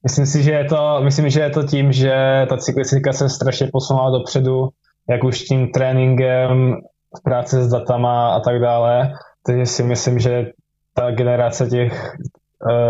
myslím 0.02 0.26
si, 0.26 0.42
že 0.42 0.52
je 0.52 0.64
to, 0.64 1.00
myslím, 1.02 1.30
že 1.30 1.40
je 1.40 1.50
to 1.50 1.62
tím, 1.62 1.92
že 1.92 2.14
ta 2.48 2.56
cyklistika 2.56 3.12
se 3.12 3.28
strašně 3.28 3.66
posunula 3.72 4.10
dopředu, 4.10 4.68
jak 5.10 5.24
už 5.24 5.42
tím 5.42 5.70
tréninkem, 5.70 6.82
v 7.18 7.22
práci 7.22 7.62
s 7.62 7.68
datama 7.68 8.34
a 8.34 8.40
tak 8.40 8.58
dále. 8.58 9.14
Takže 9.46 9.66
si 9.66 9.82
myslím, 9.82 10.18
že 10.18 10.52
ta 10.94 11.10
generace 11.10 11.66
těch 11.66 12.16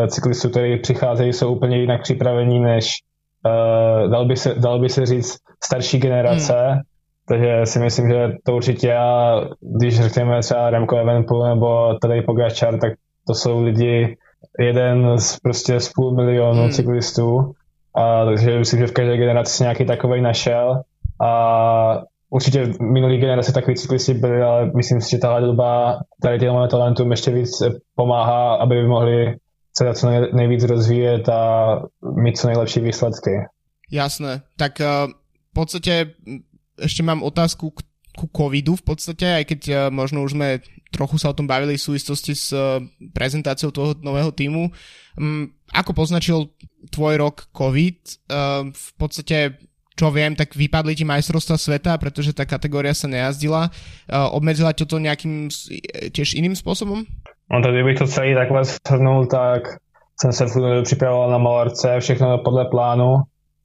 cyklistů, 0.06 0.50
kteří 0.50 0.76
přicházejí, 0.76 1.32
jsou 1.32 1.54
úplně 1.54 1.78
jinak 1.78 2.02
připravení 2.02 2.60
než 2.60 2.92
uh, 3.46 4.10
dal, 4.10 4.26
by 4.26 4.36
se, 4.36 4.54
dal 4.54 4.78
by 4.78 4.88
se 4.88 5.06
říct 5.06 5.36
starší 5.64 5.98
generace. 5.98 6.54
Hmm. 6.54 6.80
Takže 7.28 7.60
si 7.66 7.78
myslím, 7.78 8.08
že 8.08 8.28
to 8.44 8.56
určitě, 8.56 8.94
a 8.94 9.40
když 9.60 10.00
řekněme 10.00 10.40
třeba 10.40 10.70
Remco 10.70 10.96
Evenpool 10.96 11.48
nebo 11.48 11.94
tady 12.02 12.22
Pogačar, 12.22 12.78
tak 12.78 12.92
to 13.26 13.34
jsou 13.34 13.62
lidi, 13.62 14.16
jeden 14.60 15.18
z 15.18 15.38
prostě 15.40 15.80
z 15.80 15.92
půl 15.92 16.14
milionu 16.14 16.62
hmm. 16.62 16.70
cyklistů, 16.70 17.52
a 17.96 18.24
takže 18.24 18.58
myslím, 18.58 18.80
že 18.80 18.86
v 18.86 18.92
každé 18.92 19.16
generaci 19.16 19.52
se 19.52 19.64
nějaký 19.64 19.84
takový 19.84 20.20
našel 20.20 20.80
a 21.22 22.00
určitě 22.30 22.64
v 22.64 22.80
minulých 22.80 23.20
generaci 23.20 23.52
takový 23.52 23.76
cyklisti 23.76 24.14
byli, 24.14 24.42
ale 24.42 24.70
myslím 24.76 25.00
si, 25.00 25.10
že 25.10 25.18
tahle 25.18 25.40
doba 25.40 25.98
tady 26.22 26.38
těm 26.38 26.54
talentům 26.70 27.10
ještě 27.10 27.30
víc 27.30 27.50
pomáhá, 27.96 28.54
aby 28.54 28.74
by 28.74 28.86
mohli 28.86 29.36
se 29.76 29.94
co 29.94 30.06
nejvíc 30.32 30.64
rozvíjet 30.64 31.28
a 31.28 31.42
mít 32.16 32.38
co 32.38 32.46
nejlepší 32.46 32.80
výsledky. 32.80 33.30
Jasné, 33.90 34.42
tak 34.56 34.80
uh, 34.80 35.10
v 35.50 35.52
podstate 35.54 36.14
ešte 36.78 37.02
mám 37.02 37.22
otázku 37.22 37.70
k 37.70 37.82
ku 38.14 38.30
covidu 38.30 38.78
v 38.78 38.86
podstate, 38.86 39.26
aj 39.26 39.44
keď 39.44 39.60
uh, 39.68 39.76
možno 39.90 40.22
už 40.22 40.38
sme 40.38 40.62
trochu 40.94 41.18
sa 41.18 41.34
o 41.34 41.36
tom 41.36 41.50
bavili 41.50 41.74
v 41.74 41.82
súvislosti 41.82 42.32
s 42.38 42.54
uh, 42.54 42.78
prezentáciou 43.10 43.74
toho 43.74 43.98
nového 43.98 44.30
týmu. 44.30 44.70
Um, 45.18 45.50
ako 45.74 45.90
poznačil 45.98 46.54
tvoj 46.94 47.18
rok 47.18 47.50
COVID? 47.50 47.98
V 48.70 48.90
podstate 48.94 49.58
čo 49.94 50.10
viem, 50.10 50.34
tak 50.34 50.58
vypadli 50.58 50.94
ti 50.98 51.06
majstrovstva 51.06 51.54
sveta, 51.54 51.98
pretože 52.02 52.34
tá 52.34 52.42
kategória 52.42 52.90
sa 52.94 53.06
nejazdila. 53.06 53.70
Obmedzila 54.10 54.74
to 54.74 54.98
nejakým 54.98 55.46
tiež 56.10 56.34
iným 56.34 56.58
spôsobom? 56.58 57.06
No 57.52 57.62
tady 57.62 57.84
bych 57.84 57.98
to 57.98 58.06
celý 58.06 58.34
takhle 58.34 58.64
shrnul, 58.64 59.26
tak 59.26 59.62
jsem 60.20 60.32
se 60.32 60.46
připravoval 60.82 61.30
na 61.30 61.38
Malarce, 61.38 62.00
všechno 62.00 62.38
podle 62.38 62.64
plánu 62.64 63.16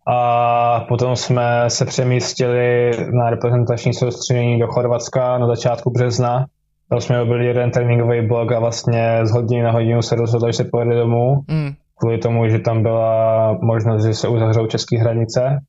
a 0.08 0.86
potom 0.88 1.16
jsme 1.16 1.64
se 1.68 1.86
přemístili 1.86 2.92
na 3.14 3.30
reprezentační 3.30 3.94
soustředění 3.94 4.60
do 4.60 4.68
Chorvatska 4.68 5.38
na 5.38 5.48
začátku 5.48 5.92
března. 5.92 6.46
Tam 6.90 7.02
jsme 7.02 7.26
byli 7.26 7.46
jeden 7.46 7.72
tréninkový 7.72 8.28
blok 8.28 8.52
a 8.52 8.60
vlastně 8.60 9.20
z 9.24 9.32
hodiny 9.32 9.64
na 9.64 9.72
hodinu 9.72 10.02
se 10.02 10.16
rozhodli, 10.16 10.50
že 10.50 10.58
se 10.58 10.64
pojede 10.64 10.96
domů. 10.96 11.36
Mm. 11.48 11.72
Kvůli 12.00 12.18
tomu, 12.18 12.50
že 12.50 12.60
tam 12.60 12.84
byla 12.84 13.58
možnost, 13.62 14.06
že 14.06 14.14
se 14.14 14.28
uzavřou 14.28 14.68
české 14.68 14.98
hranice. 14.98 15.60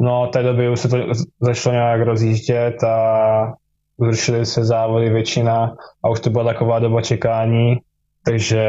No 0.00 0.22
od 0.22 0.32
té 0.32 0.42
doby 0.42 0.68
už 0.68 0.80
se 0.80 0.88
to 0.88 0.96
začalo 1.40 1.74
nějak 1.74 2.00
rozjíždět 2.00 2.84
a 2.84 3.52
zrušily 4.00 4.46
se 4.46 4.64
závody 4.64 5.10
většina 5.10 5.74
a 6.04 6.08
už 6.08 6.20
to 6.20 6.30
byla 6.30 6.44
taková 6.44 6.78
doba 6.78 7.00
čekání, 7.00 7.76
takže 8.24 8.64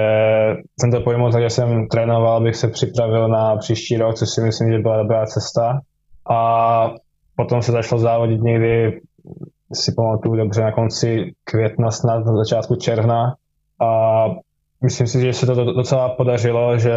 jsem 0.79 0.91
to 0.91 1.01
pojmul 1.01 1.31
tak, 1.31 1.41
že 1.41 1.49
jsem 1.49 1.87
trénoval, 1.87 2.37
abych 2.37 2.55
se 2.55 2.67
připravil 2.67 3.27
na 3.27 3.55
příští 3.55 3.97
rok, 3.97 4.15
což 4.15 4.29
si 4.29 4.41
myslím, 4.41 4.71
že 4.71 4.79
byla 4.79 4.97
dobrá 4.97 5.25
cesta. 5.25 5.79
A 6.29 6.91
potom 7.35 7.61
se 7.61 7.71
začalo 7.71 8.01
závodit 8.01 8.41
někdy, 8.41 9.01
si 9.73 9.91
pamatuju 9.95 10.35
dobře, 10.35 10.61
na 10.61 10.71
konci 10.71 11.31
května, 11.43 11.91
snad 11.91 12.25
na 12.25 12.37
začátku 12.37 12.75
června. 12.75 13.35
A 13.81 14.25
myslím 14.83 15.07
si, 15.07 15.21
že 15.21 15.33
se 15.33 15.45
to 15.45 15.73
docela 15.73 16.09
podařilo, 16.09 16.77
že 16.77 16.93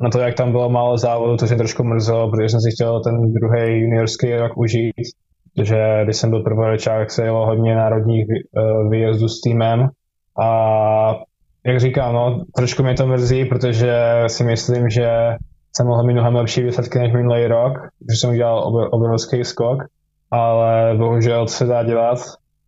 na 0.00 0.10
to, 0.10 0.18
jak 0.18 0.34
tam 0.34 0.50
bylo 0.50 0.70
málo 0.70 0.98
závodů, 0.98 1.36
to 1.36 1.46
mě 1.46 1.56
trošku 1.56 1.84
mrzelo, 1.84 2.30
protože 2.30 2.48
jsem 2.48 2.60
si 2.60 2.70
chtěl 2.70 3.00
ten 3.00 3.32
druhý 3.32 3.80
juniorský 3.80 4.36
rok 4.36 4.56
užít, 4.56 4.94
protože 5.54 6.00
když 6.04 6.16
jsem 6.16 6.30
byl 6.30 6.42
prvoročák, 6.42 7.10
se 7.10 7.24
jelo 7.24 7.46
hodně 7.46 7.76
národních 7.76 8.26
uh, 8.26 8.90
výjezdů 8.90 9.28
s 9.28 9.40
týmem 9.40 9.88
a 10.40 11.14
jak 11.66 11.80
říkám, 11.80 12.14
no, 12.14 12.44
trošku 12.56 12.82
mě 12.82 12.94
to 12.94 13.06
mrzí, 13.06 13.44
protože 13.44 13.94
si 14.26 14.44
myslím, 14.44 14.88
že 14.90 15.36
jsem 15.76 15.86
mohl 15.86 16.02
mít 16.02 16.12
mnohem 16.12 16.34
lepší 16.34 16.62
výsledky 16.62 16.98
než 16.98 17.12
minulý 17.12 17.46
rok, 17.46 17.72
že 18.10 18.16
jsem 18.16 18.30
udělal 18.30 18.88
obrovský 18.90 19.44
skok, 19.44 19.78
ale 20.30 20.94
bohužel 20.96 21.44
to 21.44 21.52
se 21.52 21.64
dá 21.64 21.82
dělat. 21.82 22.18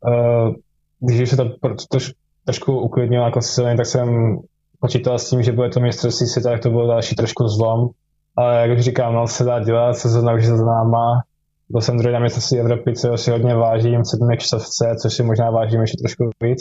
Uh, 0.06 0.54
když 1.00 1.30
se 1.30 1.36
to 1.36 1.44
troš, 1.90 2.12
trošku 2.44 2.80
uklidnilo 2.80 3.24
jako 3.24 3.40
silně, 3.40 3.76
tak 3.76 3.86
jsem 3.86 4.38
počítal 4.80 5.18
s 5.18 5.30
tím, 5.30 5.42
že 5.42 5.52
bude 5.52 5.68
to 5.68 5.80
mistrovství 5.80 6.26
světa, 6.26 6.50
tak 6.50 6.60
to 6.60 6.70
bylo 6.70 6.86
další 6.86 7.14
trošku 7.14 7.48
zlom. 7.48 7.88
Ale 8.36 8.68
jak 8.68 8.78
už 8.78 8.84
říkám, 8.84 9.14
no, 9.14 9.26
se 9.26 9.44
dá 9.44 9.60
dělat, 9.60 9.96
sezóna 9.96 10.32
už 10.32 10.42
je 10.42 10.56
za 10.56 10.64
náma. 10.64 11.22
Byl 11.68 11.80
jsem 11.80 11.99
druhý 11.99 12.12
na 12.12 12.21
mistrovství 12.21 12.59
Evropy, 12.59 12.92
co 12.94 13.16
si 13.16 13.30
hodně 13.30 13.54
vážím, 13.54 14.04
sedm 14.04 14.28
kštovce, 14.37 14.97
což 15.02 15.14
si 15.14 15.23
možná 15.23 15.50
vážím 15.50 15.80
ještě 15.80 15.97
trošku 15.97 16.30
víc. 16.42 16.61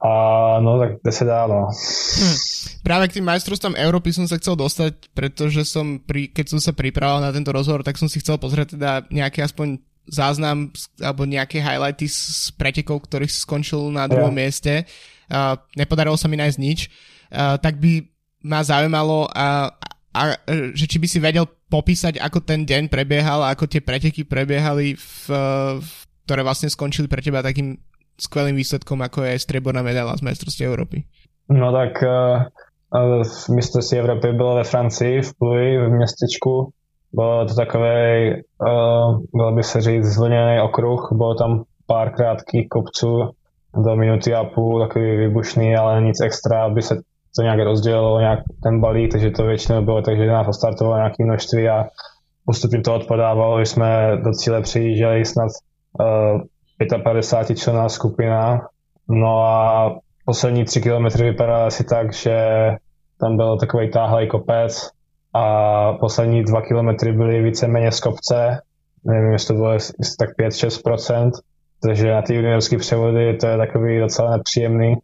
A 0.00 0.60
no, 0.60 0.78
tak 0.78 0.90
kde 1.02 1.12
se 1.12 1.24
dá, 1.24 1.46
no. 1.46 1.68
Hm. 2.18 2.36
Práve 2.82 3.08
k 3.08 3.20
tým 3.20 3.28
majstrovstvám 3.28 3.76
Európy 3.76 4.16
som 4.16 4.24
sa 4.24 4.40
chcel 4.40 4.56
dostať, 4.56 5.12
pretože 5.12 5.68
som, 5.68 6.00
pri, 6.00 6.32
keď 6.32 6.56
som 6.56 6.60
sa 6.60 6.72
pripravoval 6.72 7.20
na 7.20 7.36
tento 7.36 7.52
rozhovor, 7.52 7.84
tak 7.84 8.00
som 8.00 8.08
si 8.08 8.16
chcel 8.16 8.40
pozrieť 8.40 8.80
teda 8.80 9.04
nejaký 9.12 9.44
aspoň 9.44 9.76
záznam 10.08 10.72
alebo 10.96 11.28
nejaké 11.28 11.60
highlighty 11.60 12.08
z 12.08 12.48
pretekov, 12.56 13.04
ktorých 13.04 13.28
skončil 13.28 13.92
na 13.92 14.08
druhom 14.08 14.32
yeah. 14.32 14.40
mieste. 14.40 14.72
Uh, 15.28 15.60
nepodarilo 15.76 16.16
sa 16.16 16.32
mi 16.32 16.40
nájsť 16.40 16.58
nič. 16.58 16.88
Uh, 17.28 17.60
tak 17.60 17.76
by 17.76 18.08
ma 18.40 18.64
zaujímalo, 18.64 19.28
uh, 19.28 19.68
a, 20.10 20.34
že 20.74 20.86
či 20.90 20.98
by 20.98 21.06
si 21.06 21.18
vedel 21.22 21.46
popísať, 21.70 22.18
ako 22.18 22.42
ten 22.42 22.66
deň 22.66 22.90
prebiehal, 22.90 23.46
ako 23.46 23.70
tie 23.70 23.78
preteky 23.78 24.26
prebiehali, 24.26 24.98
v, 24.98 25.30
v, 25.78 25.90
ktoré 26.26 26.42
vlastne 26.42 26.66
skončili 26.66 27.06
pre 27.06 27.22
teba 27.22 27.46
takým 27.46 27.78
skvelým 28.18 28.58
výsledkom, 28.58 29.00
ako 29.00 29.22
je 29.24 29.38
strieborná 29.38 29.80
medaila 29.80 30.18
z 30.18 30.26
mestrovství 30.26 30.66
Európy. 30.66 31.06
No 31.48 31.72
tak 31.72 32.02
uh, 32.02 32.46
mistrovství 33.54 33.98
Evropy 33.98 34.32
bylo 34.32 34.54
ve 34.54 34.64
Francii, 34.64 35.22
v 35.22 35.34
Pluji, 35.34 35.78
v 35.78 35.90
městečku. 35.90 36.72
Bylo 37.12 37.46
to 37.46 37.54
takový, 37.54 38.34
uh, 38.60 39.22
bylo 39.34 39.52
by 39.52 39.62
se 39.62 39.80
říct, 39.80 40.04
zvlněný 40.04 40.60
okruh. 40.60 41.08
Bylo 41.12 41.34
tam 41.34 41.64
pár 41.86 42.12
krátkých 42.12 42.68
kopců 42.68 43.30
do 43.74 43.96
minuty 43.96 44.34
a 44.34 44.44
půl, 44.44 44.86
takový 44.86 45.16
vybušný, 45.16 45.76
ale 45.76 46.02
nic 46.02 46.20
extra, 46.20 46.64
aby 46.64 46.82
se 46.82 46.94
to 47.36 47.42
nějak 47.42 47.60
rozdělilo, 47.60 48.20
nějak 48.20 48.40
ten 48.62 48.80
balík, 48.80 49.12
takže 49.12 49.30
to 49.30 49.44
většinou 49.44 49.84
bylo, 49.84 50.02
takže 50.02 50.26
nás 50.26 50.48
ostartovalo 50.48 50.96
nějaké 50.96 51.24
množství 51.24 51.68
a 51.68 51.84
postupně 52.44 52.80
to 52.80 52.94
odpadávalo, 52.94 53.58
že 53.60 53.66
jsme 53.66 54.16
do 54.24 54.32
cíle 54.32 54.62
přijížděli 54.62 55.24
snad 55.24 55.48
uh, 56.00 57.02
55 57.02 57.58
člená 57.58 57.88
skupina. 57.88 58.68
No 59.08 59.44
a 59.44 59.94
poslední 60.24 60.64
tři 60.64 60.80
kilometry 60.80 61.30
vypadaly 61.30 61.66
asi 61.66 61.84
tak, 61.84 62.12
že 62.12 62.36
tam 63.20 63.36
byl 63.36 63.58
takový 63.58 63.90
táhlej 63.90 64.26
kopec 64.26 64.90
a 65.34 65.92
poslední 65.92 66.44
dva 66.44 66.62
kilometry 66.62 67.12
byly 67.12 67.42
víceméně 67.42 67.92
z 67.92 68.00
kopce. 68.00 68.60
Nevím, 69.04 69.32
jestli 69.32 69.54
to 69.54 69.54
bylo 69.54 69.72
jestli 69.72 70.16
tak 70.18 70.28
5-6%, 70.38 71.30
takže 71.86 72.10
na 72.10 72.22
ty 72.22 72.34
juniorské 72.34 72.78
převody 72.78 73.36
to 73.36 73.46
je 73.46 73.56
takový 73.56 73.98
docela 73.98 74.36
nepříjemný. 74.36 74.94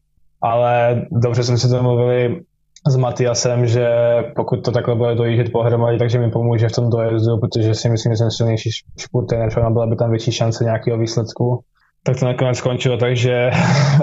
Ale 0.43 1.03
dobře 1.11 1.43
jsme 1.43 1.59
si 1.59 1.69
to 1.69 1.83
mluvili 1.83 2.41
s 2.87 2.97
Matiasem, 2.97 3.67
že 3.67 3.89
pokud 4.37 4.65
to 4.65 4.71
takhle 4.71 4.95
bude 4.95 5.15
dojíždět 5.15 5.53
pohromadě, 5.53 5.99
takže 5.99 6.19
mi 6.19 6.31
pomůže 6.31 6.69
v 6.69 6.73
tom 6.73 6.91
dojezdu, 6.91 7.39
protože 7.39 7.75
si 7.75 7.89
myslím, 7.89 8.13
že 8.13 8.17
jsem 8.17 8.31
silnější 8.31 8.71
špurter, 8.99 9.49
a 9.67 9.71
byla 9.71 9.87
by 9.87 9.97
tam 9.97 10.11
větší 10.11 10.33
šance 10.33 10.65
nějakého 10.65 10.99
výsledku. 10.99 11.61
Tak 12.03 12.19
to 12.19 12.27
nakonec 12.27 12.59
skončilo 12.59 12.97
tak, 12.97 13.17
že 13.17 13.51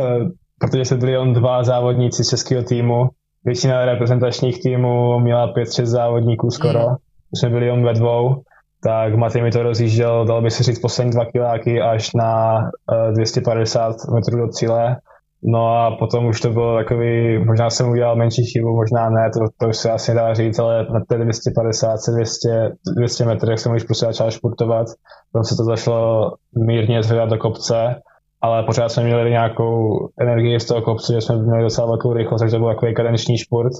protože 0.60 0.86
se 0.86 0.98
byli 0.98 1.12
jen 1.12 1.34
dva 1.34 1.64
závodníci 1.64 2.24
z 2.24 2.30
českého 2.30 2.64
týmu, 2.64 3.10
většina 3.46 3.86
reprezentačních 3.86 4.62
týmů 4.62 5.20
měla 5.20 5.54
5-6 5.54 5.86
závodníků 5.86 6.52
skoro, 6.52 6.80
mm. 6.80 6.96
jsme 7.36 7.50
byli 7.50 7.66
jen 7.66 7.84
ve 7.84 7.94
dvou, 7.94 8.42
tak 8.84 9.16
Matej 9.16 9.42
mi 9.42 9.52
to 9.52 9.64
rozjížděl, 9.64 10.26
dal 10.26 10.42
by 10.42 10.52
se 10.52 10.64
říct 10.64 10.80
poslední 10.80 11.12
dva 11.12 11.26
kiláky 11.26 11.82
až 11.82 12.14
na 12.14 12.60
uh, 12.60 13.10
eh, 13.10 13.12
250 13.12 13.96
metrů 14.14 14.38
do 14.38 14.48
cíle 14.48 14.98
No 15.46 15.68
a 15.68 15.96
potom 16.00 16.26
už 16.26 16.42
to 16.42 16.50
bylo 16.50 16.78
takový, 16.78 17.38
možná 17.46 17.70
jsem 17.70 17.90
udělal 17.90 18.16
menší 18.16 18.46
chybu, 18.46 18.76
možná 18.76 19.10
ne, 19.10 19.30
to, 19.34 19.40
to 19.58 19.70
už 19.70 19.78
se 19.78 19.92
asi 19.92 20.14
dá 20.14 20.34
říct, 20.34 20.60
ale 20.60 20.88
na 20.94 21.00
té 21.08 21.18
250, 21.18 22.00
200, 22.16 22.72
200 22.98 23.26
metrech 23.26 23.60
jsem 23.60 23.76
už 23.76 23.84
prostě 23.84 24.06
začal 24.06 24.32
športovat, 24.32 24.88
tam 25.34 25.44
se 25.44 25.56
to 25.56 25.64
zašlo 25.64 26.32
mírně 26.66 27.04
zvedat 27.04 27.30
do 27.30 27.38
kopce, 27.38 27.96
ale 28.42 28.64
pořád 28.64 28.90
jsme 28.90 29.04
měli 29.04 29.32
nějakou 29.32 30.00
energii 30.20 30.60
z 30.60 30.66
toho 30.66 30.82
kopce, 30.82 31.14
že 31.14 31.22
jsme 31.22 31.38
měli 31.38 31.64
docela 31.64 31.88
velkou 31.88 32.14
rychlost, 32.14 32.42
takže 32.42 32.56
to 32.56 32.60
byl 32.60 32.74
takový 32.74 32.94
kadenční 32.94 33.38
šport. 33.38 33.74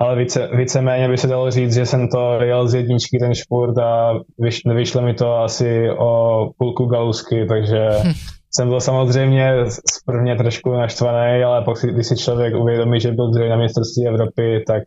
Ale 0.00 0.16
více, 0.16 0.48
víceméně 0.56 1.08
by 1.08 1.18
se 1.18 1.26
dalo 1.26 1.50
říct, 1.50 1.74
že 1.74 1.86
jsem 1.86 2.08
to 2.08 2.40
jel 2.42 2.68
z 2.68 2.74
jedničky 2.74 3.18
ten 3.18 3.34
šport 3.34 3.78
a 3.78 4.14
vyš, 4.38 4.60
vyšlo 4.74 5.02
mi 5.02 5.14
to 5.14 5.36
asi 5.36 5.90
o 5.98 6.50
půlku 6.58 6.86
galusky, 6.86 7.46
takže 7.46 7.88
jsem 8.54 8.68
byl 8.68 8.80
samozřejmě 8.80 9.54
prvně 10.06 10.36
trošku 10.36 10.72
naštvaný, 10.72 11.42
ale 11.42 11.64
pak 11.64 11.76
když 11.82 12.06
si 12.06 12.16
člověk 12.16 12.54
uvědomí, 12.54 13.00
že 13.00 13.12
byl 13.12 13.30
druhý 13.30 13.48
na 13.48 13.56
mistrovství 13.56 14.06
Evropy, 14.06 14.64
tak 14.66 14.82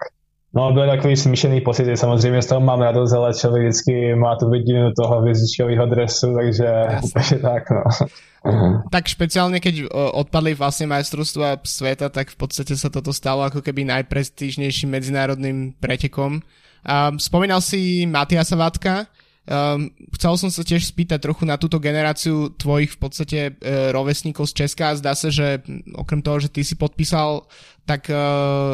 No, 0.56 0.72
byl 0.74 0.88
takový 0.88 1.16
smíšený 1.16 1.62
pocit, 1.62 1.98
samozřejmě 1.98 2.42
z 2.42 2.46
toho 2.46 2.62
mám 2.62 2.82
radost, 2.82 3.14
ale 3.14 3.34
člověk 3.34 3.64
vždycky 3.64 4.16
má 4.16 4.36
tu 4.36 4.50
vidinu 4.50 4.92
toho 5.02 5.22
hvězdičkového 5.22 5.86
dresu, 5.86 6.34
takže 6.36 6.66
úplně 7.04 7.42
tak, 7.42 7.64
no. 7.70 7.84
Tak 8.94 9.10
špeciálne, 9.10 9.58
keď 9.58 9.90
odpadli 9.90 10.54
vlastne 10.54 10.86
majstrovstva 10.86 11.66
sveta, 11.66 12.14
tak 12.14 12.30
v 12.30 12.38
podstate 12.38 12.78
sa 12.78 12.94
toto 12.94 13.10
stalo 13.10 13.42
ako 13.42 13.66
keby 13.66 13.90
najprestížnejším 13.90 14.94
medzinárodným 14.94 15.74
pretekom. 15.82 16.46
Um, 16.86 17.18
spomínal 17.18 17.58
si 17.66 18.06
Matiasa 18.06 18.54
Vátka, 18.54 19.10
Um, 19.46 19.94
chcel 20.18 20.34
som 20.42 20.50
sa 20.50 20.66
tiež 20.66 20.90
spýtať 20.90 21.22
trochu 21.22 21.46
na 21.46 21.62
túto 21.62 21.78
generáciu 21.78 22.50
tvojich 22.58 22.98
v 22.98 23.00
podstate 23.00 23.40
uh, 23.54 23.94
rovesníkov 23.94 24.50
z 24.50 24.66
Česka. 24.66 24.98
Zdá 24.98 25.14
sa, 25.14 25.30
že 25.30 25.62
okrem 25.94 26.26
toho, 26.26 26.42
že 26.42 26.50
ty 26.50 26.66
si 26.66 26.74
podpísal, 26.74 27.46
tak 27.86 28.10
uh, 28.10 28.74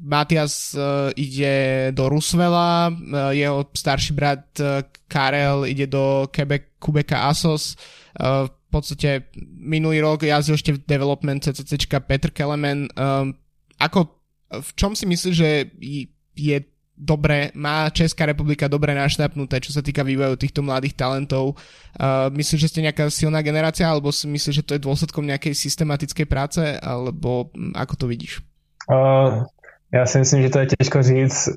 Matias 0.00 0.72
uh, 0.72 1.12
ide 1.12 1.92
do 1.92 2.08
Rusvela, 2.08 2.88
uh, 2.88 3.36
jeho 3.36 3.68
starší 3.68 4.16
brat 4.16 4.48
uh, 4.64 4.80
Karel 5.12 5.68
ide 5.68 5.84
do 5.84 6.24
Quebec, 6.32 6.80
Kubeka 6.80 7.28
Asos. 7.28 7.76
Uh, 8.16 8.48
v 8.48 8.68
podstate 8.72 9.28
minulý 9.60 10.00
rok 10.00 10.24
jazdil 10.24 10.56
ešte 10.56 10.76
v 10.76 10.84
development 10.88 11.44
CCC 11.44 11.84
Petr 12.00 12.32
Kelemen. 12.32 12.88
Um, 12.96 13.36
ako, 13.76 14.08
v 14.48 14.70
čom 14.72 14.96
si 14.96 15.04
myslíš, 15.04 15.36
že 15.36 15.68
je 16.36 16.56
dobre, 16.98 17.54
má 17.54 17.90
Česká 17.90 18.26
republika 18.26 18.66
dobre 18.68 18.90
naštápnuté, 18.94 19.62
čo 19.62 19.70
sa 19.70 19.80
týka 19.80 20.02
vývoju 20.02 20.34
týchto 20.34 20.66
mladých 20.66 20.98
talentov. 20.98 21.54
Uh, 21.54 22.26
myslíš, 22.34 22.60
že 22.60 22.68
ste 22.68 22.84
nejaká 22.84 23.06
silná 23.08 23.38
generácia, 23.40 23.86
alebo 23.86 24.10
si 24.10 24.26
myslíš, 24.26 24.54
že 24.60 24.66
to 24.66 24.74
je 24.74 24.84
dôsledkom 24.84 25.22
nejakej 25.22 25.54
systematickej 25.54 26.26
práce, 26.26 26.60
alebo 26.82 27.54
hm, 27.54 27.78
ako 27.78 27.94
to 27.94 28.06
vidíš? 28.10 28.42
Uh, 28.90 29.46
já 29.94 30.06
si 30.06 30.18
myslím, 30.18 30.42
že 30.42 30.50
to 30.50 30.58
je 30.58 30.66
těžko 30.66 31.02
říct. 31.02 31.48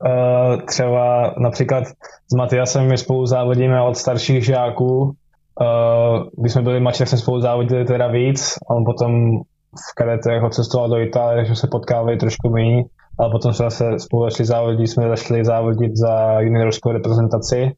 Uh, 0.00 0.62
třeba 0.64 1.34
například 1.38 1.84
s 2.30 2.34
Matiasem 2.36 2.88
my 2.88 2.98
spolu 2.98 3.26
závodíme 3.26 3.82
od 3.82 3.96
starších 3.96 4.44
žáků. 4.44 5.12
Uh, 5.60 6.24
když 6.40 6.52
jsme 6.52 6.62
byli 6.62 6.80
mladší, 6.80 6.98
tak 6.98 7.08
jsme 7.08 7.18
spolu 7.18 7.40
závodili 7.40 7.84
teda 7.84 8.06
víc. 8.06 8.54
On 8.70 8.84
potom 8.84 9.40
v 9.70 9.94
kadetech 9.96 10.42
odcestoval 10.42 10.88
do 10.88 10.98
Itálie, 10.98 11.36
takže 11.36 11.60
se 11.60 11.68
potkávali 11.70 12.16
trošku 12.16 12.50
méně 12.50 12.82
ale 13.20 13.30
potom 13.30 13.52
jsme 13.52 13.64
zase 13.64 13.98
spolu 13.98 14.30
začali 14.30 14.46
závodit, 14.46 14.88
jsme 14.88 15.08
začali 15.08 15.44
závodit 15.44 15.92
za 15.96 16.40
juniorskou 16.40 16.92
reprezentaci, 16.92 17.72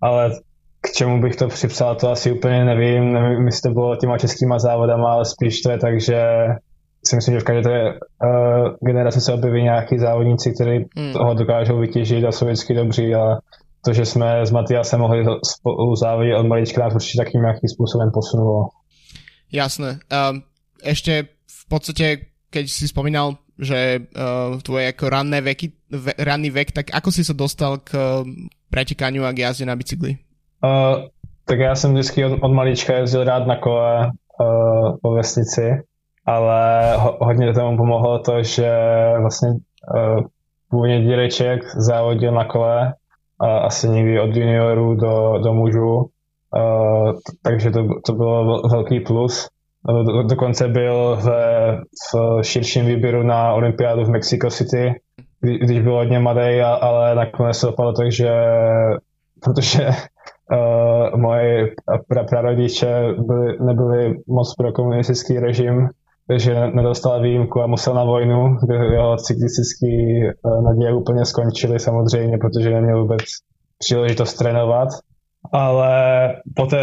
ale 0.00 0.30
k 0.80 0.92
čemu 0.92 1.20
bych 1.20 1.36
to 1.36 1.48
připsal, 1.48 1.94
to 1.94 2.10
asi 2.10 2.32
úplně 2.32 2.64
nevím, 2.64 3.12
nevím, 3.12 3.46
jestli 3.46 3.68
to 3.68 3.74
bylo 3.74 3.96
těma 3.96 4.18
českýma 4.18 4.58
závodama, 4.58 5.12
ale 5.12 5.24
spíš 5.24 5.60
to 5.60 5.70
je 5.70 5.78
tak, 5.78 6.00
že 6.00 6.22
si 7.04 7.16
myslím, 7.16 7.34
že 7.34 7.40
v 7.40 7.44
každé 7.44 7.62
té 7.62 7.92
uh, 7.92 8.68
generaci 8.86 9.20
se 9.20 9.32
objeví 9.32 9.62
nějaký 9.62 9.98
závodníci, 9.98 10.52
kteří 10.54 10.84
hmm. 10.96 11.12
toho 11.12 11.34
dokážou 11.34 11.78
vytěžit 11.78 12.24
a 12.24 12.32
jsou 12.32 12.46
vždycky 12.46 12.74
dobří 12.74 13.14
a 13.14 13.38
to, 13.84 13.92
že 13.92 14.04
jsme 14.04 14.46
s 14.46 14.50
Matiasem 14.50 15.00
mohli 15.00 15.24
spolu 15.44 15.96
závodit 15.96 16.34
od 16.36 16.46
malička 16.46 16.80
nás 16.80 16.94
určitě 16.94 17.24
takým 17.24 17.40
nějakým 17.40 17.68
způsobem 17.68 18.10
posunulo. 18.14 18.68
Jasné. 19.52 19.98
Um, 20.08 20.42
ešte 20.82 21.28
v 21.46 21.64
podstate, 21.68 22.06
keď 22.48 22.64
si 22.70 22.88
spomínal 22.88 23.41
že 23.58 24.00
uh, 24.00 24.60
tvoje 24.62 24.88
ako 24.92 25.10
ranné 25.10 25.40
veky, 25.40 25.72
ve, 25.90 26.12
ranný 26.18 26.50
vek, 26.50 26.72
tak 26.72 26.86
ako 26.92 27.10
si 27.12 27.24
sa 27.24 27.36
dostal 27.36 27.78
k 27.84 27.92
uh, 27.94 28.24
pretekaniu 28.70 29.24
a 29.24 29.32
k 29.32 29.44
jazde 29.44 29.66
na 29.66 29.76
bicykli? 29.76 30.16
Uh, 30.64 31.08
tak 31.44 31.58
já 31.58 31.74
jsem 31.74 31.92
vždycky 31.92 32.24
od, 32.24 32.38
od 32.42 32.52
malička 32.52 32.96
jezdil 32.96 33.24
rád 33.24 33.46
na 33.46 33.56
kole 33.56 34.10
uh, 34.40 34.96
po 35.02 35.10
vesnici, 35.14 35.82
ale 36.26 36.96
ho, 36.96 37.18
hodně 37.20 37.52
tomu 37.52 37.76
pomohlo 37.76 38.18
to, 38.18 38.42
že 38.42 38.72
vlastně 39.20 39.48
uh, 39.50 40.20
původně 40.70 41.04
dědeček 41.04 41.60
závodil 41.76 42.32
na 42.32 42.44
kole, 42.44 42.94
a 43.40 43.58
asi 43.58 43.88
někdy 43.88 44.20
od 44.20 44.36
juniorů 44.36 44.94
do, 44.94 45.38
do 45.42 45.54
mužů, 45.54 46.06
a, 46.54 46.60
takže 47.42 47.70
to, 47.70 47.80
to 48.06 48.12
bylo 48.12 48.62
velký 48.68 49.00
plus. 49.00 49.48
Do, 49.88 50.22
dokonce 50.22 50.68
byl 50.68 51.16
v, 51.16 51.26
v 52.14 52.42
širším 52.42 52.86
výběru 52.86 53.22
na 53.22 53.52
olympiádu 53.52 54.04
v 54.04 54.10
Mexico 54.10 54.50
City, 54.50 55.00
kdy, 55.40 55.58
když 55.58 55.80
byl 55.80 55.92
hodně 55.92 56.18
mladý, 56.18 56.60
ale 56.60 57.14
nakonec 57.14 57.56
se 57.56 57.66
dopadlo 57.66 57.92
tak, 57.92 58.12
že 58.12 58.30
protože 59.44 59.88
uh, 59.88 61.20
moje 61.20 61.68
pra, 62.08 62.24
prarodiče 62.24 63.14
byli, 63.18 63.56
nebyli 63.60 64.14
moc 64.28 64.54
pro 64.54 64.72
komunistický 64.72 65.38
režim, 65.38 65.88
takže 66.28 66.70
nedostal 66.74 67.22
výjimku 67.22 67.62
a 67.62 67.66
musel 67.66 67.94
na 67.94 68.04
vojnu, 68.04 68.56
kde 68.66 68.74
jeho 68.74 69.16
cyklistické 69.16 69.86
uh, 69.86 70.62
naděje 70.64 70.94
úplně 70.94 71.24
skončily 71.24 71.78
samozřejmě, 71.78 72.38
protože 72.38 72.70
neměl 72.70 73.02
vůbec 73.02 73.22
příležitost 73.78 74.34
trénovat. 74.34 74.88
Ale 75.52 75.92
poté 76.56 76.78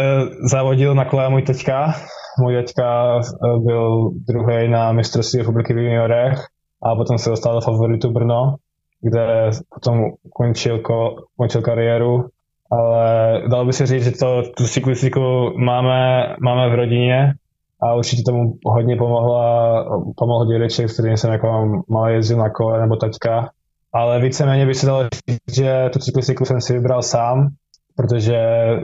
závodil 0.50 0.94
na 0.94 1.04
kole 1.04 1.28
můj 1.28 1.42
teďka. 1.42 1.94
Můj 2.40 2.56
teďka 2.56 3.16
uh, 3.16 3.64
byl 3.64 4.10
druhý 4.28 4.68
na 4.68 4.92
mistrovství 4.92 5.38
republiky 5.38 5.74
v 5.74 5.78
juniorech 5.78 6.44
a 6.82 6.94
potom 6.94 7.18
se 7.18 7.30
dostal 7.30 7.54
do 7.54 7.60
favoritu 7.60 8.10
Brno, 8.10 8.54
kde 9.00 9.50
potom 9.74 10.04
končil, 10.32 10.78
ko, 10.78 11.16
končil 11.36 11.62
kariéru 11.62 12.30
ale 12.70 13.42
dalo 13.48 13.64
by 13.64 13.72
se 13.72 13.86
říct, 13.86 14.04
že 14.04 14.10
to, 14.10 14.42
tu 14.56 14.66
cyklistiku 14.66 15.52
máme, 15.56 16.26
máme 16.40 16.70
v 16.70 16.74
rodině 16.74 17.34
a 17.82 17.94
určitě 17.94 18.22
tomu 18.22 18.54
hodně 18.66 18.96
pomohla, 18.96 19.84
pomohl 20.16 20.46
dědeček, 20.46 20.90
s 20.90 20.92
kterým 20.92 21.16
jsem 21.16 21.32
jako 21.32 21.82
malý 21.88 22.14
jezdil 22.14 22.38
na 22.38 22.50
kole 22.50 22.80
nebo 22.80 22.96
taťka. 22.96 23.50
Ale 23.92 24.20
víceméně 24.20 24.66
by 24.66 24.74
se 24.74 24.86
dalo 24.86 25.02
říct, 25.02 25.54
že 25.56 25.90
tu 25.92 25.98
cyklistiku 25.98 26.44
jsem 26.44 26.60
si 26.60 26.72
vybral 26.72 27.02
sám, 27.02 27.48
protože 28.00 28.34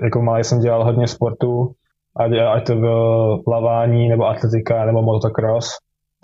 jako 0.03 0.23
malý 0.23 0.45
jsem 0.45 0.61
dělal 0.61 0.85
hodně 0.85 1.07
sportu, 1.09 1.73
ať, 2.17 2.31
ať 2.57 2.67
to 2.67 2.75
byl 2.75 3.39
plavání, 3.45 4.09
nebo 4.09 4.29
atletika, 4.29 4.85
nebo 4.85 5.03
motocross, 5.03 5.71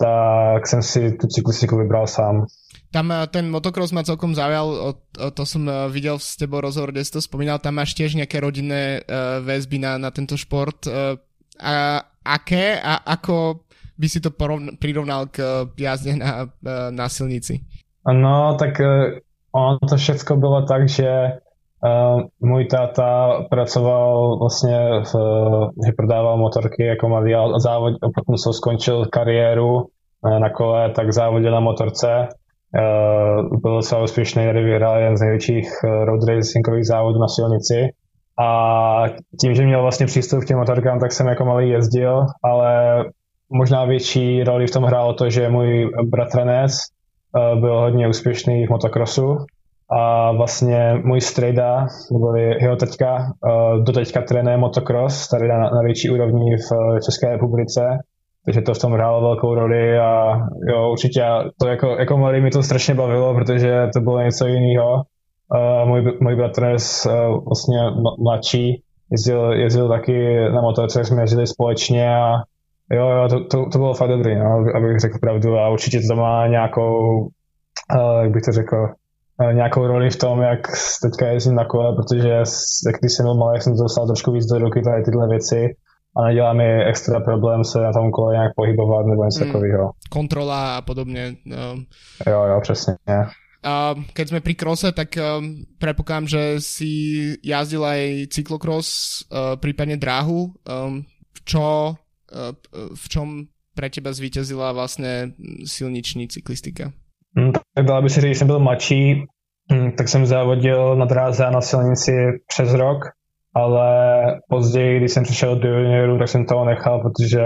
tak 0.00 0.66
jsem 0.66 0.82
si 0.82 1.12
tu 1.12 1.26
cyklistiku 1.26 1.76
vybral 1.76 2.06
sám. 2.06 2.44
Tam 2.92 3.12
eh, 3.12 3.26
ten 3.26 3.48
motocross 3.50 3.92
ma 3.92 4.04
celkom 4.04 4.36
zaujal, 4.36 4.94
to 5.32 5.46
som 5.48 5.64
eh, 5.64 5.88
videl 5.88 6.20
s 6.20 6.36
tebou 6.36 6.60
rozhovor, 6.60 6.92
kde 6.92 7.04
si 7.04 7.12
to 7.16 7.24
spomínal, 7.24 7.56
tam 7.58 7.80
máš 7.80 7.96
tiež 7.96 8.12
nejaké 8.12 8.36
rodinné 8.36 9.00
eh, 9.00 9.40
väzby 9.40 9.80
na, 9.80 9.96
na 9.96 10.12
tento 10.12 10.36
šport. 10.36 10.84
A 11.62 12.02
aké 12.24 12.80
a 12.80 13.00
ako 13.16 13.64
by 13.96 14.06
si 14.08 14.20
to 14.20 14.34
porovn- 14.34 14.76
prirovnal 14.76 15.30
k 15.30 15.68
jazde 15.78 16.16
na, 16.16 16.50
na 16.90 17.06
silnici? 17.08 17.62
No, 18.02 18.56
tak 18.58 18.80
on 19.52 19.78
to 19.78 19.96
všechno 19.96 20.36
bylo 20.36 20.66
tak, 20.66 20.88
že 20.88 21.38
uh, 21.84 22.22
můj 22.40 22.64
táta 22.64 23.40
pracoval 23.50 24.38
vlastně, 24.38 24.78
v, 25.00 25.14
že 25.86 25.92
prodával 25.96 26.36
motorky 26.36 26.84
jako 26.84 27.08
mladý 27.08 27.34
a 27.34 27.58
závod, 27.58 27.94
potom 28.14 28.36
co 28.36 28.52
skončil 28.52 29.06
kariéru 29.06 29.86
na 30.38 30.50
kole, 30.50 30.90
tak 30.90 31.12
závodil 31.12 31.52
na 31.52 31.60
motorce 31.60 32.28
Uh, 32.78 33.60
byl 33.60 33.74
docela 33.74 34.02
úspěšný, 34.02 34.46
tady 34.46 34.62
vyhrál 34.64 34.98
jeden 34.98 35.16
z 35.16 35.20
největších 35.20 35.68
road 36.04 36.20
racingových 36.28 36.86
závodů 36.86 37.18
na 37.18 37.28
silnici. 37.28 37.88
A 38.40 39.04
tím, 39.40 39.54
že 39.54 39.64
měl 39.64 39.82
vlastně 39.82 40.06
přístup 40.06 40.44
k 40.44 40.46
těm 40.46 40.58
motorkám, 40.58 41.00
tak 41.00 41.12
jsem 41.12 41.26
jako 41.26 41.44
malý 41.44 41.70
jezdil, 41.70 42.26
ale 42.44 43.04
možná 43.50 43.84
větší 43.84 44.44
roli 44.44 44.66
v 44.66 44.70
tom 44.70 44.84
hrálo 44.84 45.14
to, 45.14 45.30
že 45.30 45.48
můj 45.48 45.90
bratranec 46.04 46.72
byl 47.60 47.80
hodně 47.80 48.08
úspěšný 48.08 48.66
v 48.66 48.70
motocrossu 48.70 49.36
a 49.98 50.32
vlastně 50.32 50.94
můj 51.04 51.20
strejda, 51.20 51.86
nebo 52.12 52.36
jeho 52.36 52.76
teďka, 52.76 53.32
do 53.82 53.92
teďka 53.92 54.22
trénuje 54.22 54.56
motocross 54.56 55.28
tady 55.28 55.48
na, 55.48 55.58
na 55.58 55.82
větší 55.84 56.10
úrovni 56.10 56.56
v 56.56 57.00
České 57.04 57.30
republice 57.30 57.98
takže 58.44 58.60
to 58.60 58.74
v 58.74 58.78
tom 58.78 58.92
hrálo 58.92 59.20
velkou 59.20 59.54
roli 59.54 59.98
a 59.98 60.38
jo, 60.68 60.90
určitě 60.90 61.24
to 61.60 61.66
jako, 61.66 61.86
jako 61.86 62.16
malý 62.18 62.40
mi 62.40 62.50
to 62.50 62.62
strašně 62.62 62.94
bavilo, 62.94 63.34
protože 63.34 63.88
to 63.94 64.00
bylo 64.00 64.20
něco 64.20 64.46
jiného. 64.46 65.02
Uh, 65.54 65.88
můj, 65.88 66.18
můj 66.20 66.36
bratranec 66.36 67.06
uh, 67.06 67.44
vlastně 67.44 67.78
mladší 68.22 68.82
jezdil, 69.10 69.52
jezdil 69.52 69.88
taky 69.88 70.36
na 70.50 70.60
motorce, 70.60 71.04
jsme 71.04 71.22
jezdili 71.22 71.46
společně 71.46 72.16
a 72.16 72.32
jo, 72.92 73.08
jo, 73.08 73.28
to, 73.28 73.44
to, 73.44 73.70
to 73.72 73.78
bylo 73.78 73.94
fakt 73.94 74.08
dobrý, 74.08 74.36
no, 74.36 74.64
abych 74.76 74.98
řekl 75.00 75.18
pravdu 75.20 75.58
a 75.58 75.68
určitě 75.68 76.00
to 76.08 76.16
má 76.16 76.46
nějakou, 76.46 77.28
jak 78.22 78.30
bych 78.30 78.42
to 78.42 78.52
řekl, 78.52 78.76
nějakou 79.52 79.86
roli 79.86 80.10
v 80.10 80.16
tom, 80.16 80.40
jak 80.40 80.60
teďka 81.02 81.26
jezdím 81.26 81.54
na 81.54 81.64
kole, 81.64 81.96
protože 81.96 82.28
jak 82.86 82.96
když 83.00 83.12
jsem 83.12 83.24
byl 83.24 83.34
malý, 83.34 83.60
jsem 83.60 83.76
to 83.76 83.82
dostal 83.82 84.06
trošku 84.06 84.32
víc 84.32 84.46
do 84.46 84.58
ruky 84.58 84.82
tady 84.82 85.02
tyhle 85.02 85.28
věci 85.28 85.76
a 86.16 86.26
nedělá 86.26 86.52
mi 86.52 86.84
extra 86.84 87.20
problém 87.20 87.64
se 87.64 87.78
na 87.80 87.92
tom 87.92 88.10
kole 88.10 88.34
nějak 88.34 88.52
pohybovat 88.56 89.06
nebo 89.06 89.24
něco 89.24 89.44
mm, 89.44 89.52
takového. 89.52 89.90
Kontrola 90.10 90.76
a 90.76 90.82
podobně. 90.82 91.34
No. 91.44 91.76
Jo, 92.26 92.44
jo, 92.44 92.60
přesně. 92.60 92.94
A 93.62 93.94
keď 93.94 94.26
sme 94.28 94.40
pri 94.42 94.58
krose, 94.58 94.90
tak 94.90 95.14
um, 95.14 95.62
predpokladám, 95.78 96.26
že 96.26 96.42
si 96.58 96.90
jazdil 97.46 97.86
aj 97.86 98.26
cyklokros, 98.34 99.22
uh, 99.30 99.54
prípadne 99.54 99.94
dráhu. 99.94 100.50
Um, 100.66 101.06
čo, 101.46 101.94
uh, 101.94 102.52
v 102.90 103.04
čom 103.06 103.46
pre 103.74 103.86
teba 103.86 104.12
zvítězila 104.12 104.72
vlastně 104.72 105.30
silniční 105.64 106.28
cyklistika? 106.28 106.92
Hmm, 107.38 107.52
tak 107.74 107.86
dala 107.86 108.02
by 108.02 108.10
se 108.10 108.20
říct, 108.20 108.30
že 108.30 108.38
jsem 108.38 108.46
byl 108.46 108.58
mladší, 108.58 109.24
tak 109.96 110.08
jsem 110.08 110.26
závodil 110.26 110.96
na 110.96 111.04
dráze 111.04 111.46
a 111.46 111.50
na 111.50 111.60
silnici 111.60 112.12
přes 112.46 112.74
rok 112.74 112.98
ale 113.54 113.90
později, 114.48 114.98
když 114.98 115.12
jsem 115.12 115.22
přišel 115.22 115.56
do 115.56 115.68
junioru, 115.68 116.18
tak 116.18 116.28
jsem 116.28 116.44
toho 116.44 116.64
nechal, 116.64 117.00
protože 117.00 117.40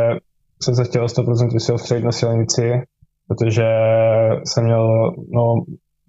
jsem 0.63 0.75
se 0.75 0.85
chtěl 0.85 1.07
100% 1.07 1.59
soustředit 1.59 2.05
na 2.05 2.13
silnici, 2.13 2.73
protože 3.29 3.65
jsem 4.45 4.65
měl, 4.65 5.13
no, 5.33 5.55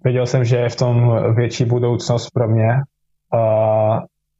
věděl 0.04 0.26
jsem, 0.26 0.44
že 0.44 0.56
je 0.56 0.68
v 0.68 0.76
tom 0.76 1.16
větší 1.34 1.64
budoucnost 1.64 2.30
pro 2.30 2.48
mě 2.48 2.68
a 3.34 3.42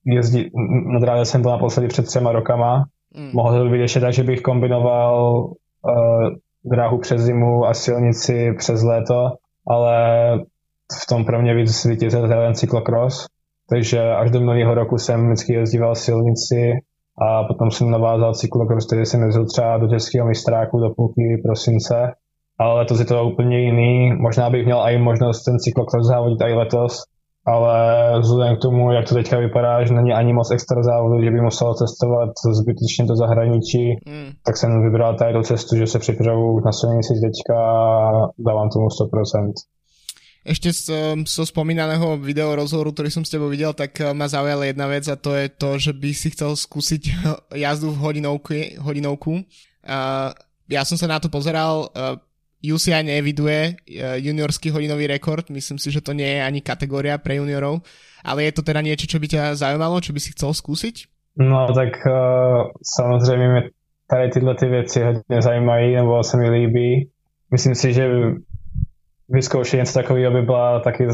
jezdit, 0.04 0.48
na 0.92 1.00
dráze 1.00 1.24
jsem 1.24 1.42
byl 1.42 1.50
naposledy 1.50 1.88
před 1.88 2.06
třema 2.06 2.32
rokama, 2.32 2.84
mm. 3.16 3.30
mohl 3.34 3.64
to 3.64 3.70
být 3.70 3.80
ještě 3.80 4.00
tak, 4.00 4.12
že 4.12 4.22
bych 4.22 4.40
kombinoval 4.40 5.44
uh, 5.44 5.54
dráhu 6.64 6.98
přes 6.98 7.20
zimu 7.20 7.66
a 7.66 7.74
silnici 7.74 8.52
přes 8.58 8.82
léto, 8.82 9.30
ale 9.68 10.04
v 11.02 11.06
tom 11.06 11.24
pro 11.24 11.42
mě 11.42 11.54
víc 11.54 11.84
vítězil 11.84 12.28
ten 12.28 12.54
cyklokros, 12.54 13.26
takže 13.70 14.10
až 14.14 14.30
do 14.30 14.40
minulého 14.40 14.74
roku 14.74 14.98
jsem 14.98 15.26
vždycky 15.26 15.52
jezdíval 15.52 15.94
silnici 15.94 16.72
a 17.22 17.44
potom 17.44 17.70
jsem 17.70 17.90
navázal 17.90 18.34
cyklokros, 18.34 18.86
který 18.86 19.06
jsem 19.06 19.22
jezdil 19.22 19.46
třeba 19.46 19.78
do 19.78 19.88
českého 19.88 20.28
mistráku 20.28 20.80
do 20.80 20.90
půlky 20.96 21.42
prosince, 21.44 22.12
ale 22.58 22.74
letos 22.74 22.98
je 22.98 23.04
to 23.04 23.24
úplně 23.24 23.60
jiný. 23.60 24.12
Možná 24.12 24.50
bych 24.50 24.64
měl 24.64 24.80
i 24.86 24.98
možnost 24.98 25.44
ten 25.44 25.58
cyklokros 25.58 26.06
závodit 26.06 26.40
i 26.40 26.54
letos, 26.54 27.02
ale 27.46 28.20
vzhledem 28.20 28.56
k 28.56 28.60
tomu, 28.60 28.92
jak 28.92 29.08
to 29.08 29.14
teďka 29.14 29.38
vypadá, 29.38 29.84
že 29.84 29.94
není 29.94 30.12
ani 30.12 30.32
moc 30.32 30.50
extra 30.50 30.82
závodu, 30.82 31.22
že 31.24 31.30
by 31.30 31.40
musel 31.40 31.74
cestovat 31.74 32.30
zbytečně 32.52 33.04
do 33.08 33.16
zahraničí, 33.16 33.90
mm. 34.06 34.30
tak 34.46 34.56
jsem 34.56 34.82
vybral 34.82 35.14
tady 35.14 35.32
tu 35.32 35.42
cestu, 35.42 35.76
že 35.76 35.86
se 35.86 35.98
připravu 35.98 36.60
na 36.60 36.72
silnici 36.72 37.14
teďka 37.14 37.56
a 37.60 38.12
dávám 38.38 38.68
tomu 38.70 38.86
100%. 38.86 39.52
Ešte 40.48 40.72
z, 40.72 40.84
zo 41.28 41.44
spomínaného 41.44 42.16
video 42.16 42.56
rozhovoru, 42.56 42.96
ktorý 42.96 43.12
som 43.12 43.20
s 43.20 43.28
tebou 43.28 43.52
videl, 43.52 43.76
tak 43.76 44.00
eh, 44.00 44.16
ma 44.16 44.24
zaujala 44.24 44.64
jedna 44.64 44.88
vec 44.88 45.04
a 45.04 45.20
to 45.20 45.36
je 45.36 45.52
to, 45.52 45.76
že 45.76 45.92
by 45.92 46.10
si 46.16 46.32
chcel 46.32 46.56
skúsiť 46.56 47.02
jazdu 47.68 47.92
v 47.92 48.00
hodinovku. 48.00 48.80
hodinovku. 48.80 49.44
Uh, 49.84 50.32
ja 50.68 50.84
som 50.88 50.96
sa 50.96 51.08
na 51.08 51.20
to 51.20 51.28
pozeral, 51.28 51.92
uh, 51.92 52.16
UCI 52.60 53.04
neeviduje 53.04 53.76
uh, 53.76 54.16
juniorský 54.20 54.72
hodinový 54.72 55.08
rekord, 55.08 55.48
myslím 55.52 55.76
si, 55.76 55.92
že 55.92 56.00
to 56.00 56.12
nie 56.12 56.28
je 56.28 56.40
ani 56.44 56.60
kategória 56.60 57.16
pre 57.20 57.40
juniorov, 57.40 57.80
ale 58.24 58.48
je 58.48 58.52
to 58.52 58.64
teda 58.64 58.80
niečo, 58.84 59.08
čo 59.08 59.20
by 59.20 59.28
ťa 59.28 59.56
zaujímalo, 59.56 60.00
čo 60.00 60.12
by 60.12 60.20
si 60.20 60.32
chcel 60.32 60.52
skúsiť? 60.52 60.96
No 61.40 61.68
tak 61.72 61.92
uh, 62.04 62.72
samozřejmě 62.82 63.48
mě 63.48 63.62
tady 64.10 64.28
tyhle 64.28 64.54
ty 64.54 64.66
věci 64.66 65.04
hodně 65.04 65.42
zajímají, 65.42 65.94
nebo 65.94 66.24
se 66.24 66.36
mi 66.36 66.50
líbí. 66.50 67.08
Myslím 67.52 67.74
si, 67.74 67.92
že 67.92 68.08
vyzkoušet 69.28 69.76
něco 69.76 69.94
takového 69.94 70.32
by 70.32 70.42
byla 70.42 70.80
taky 70.80 71.06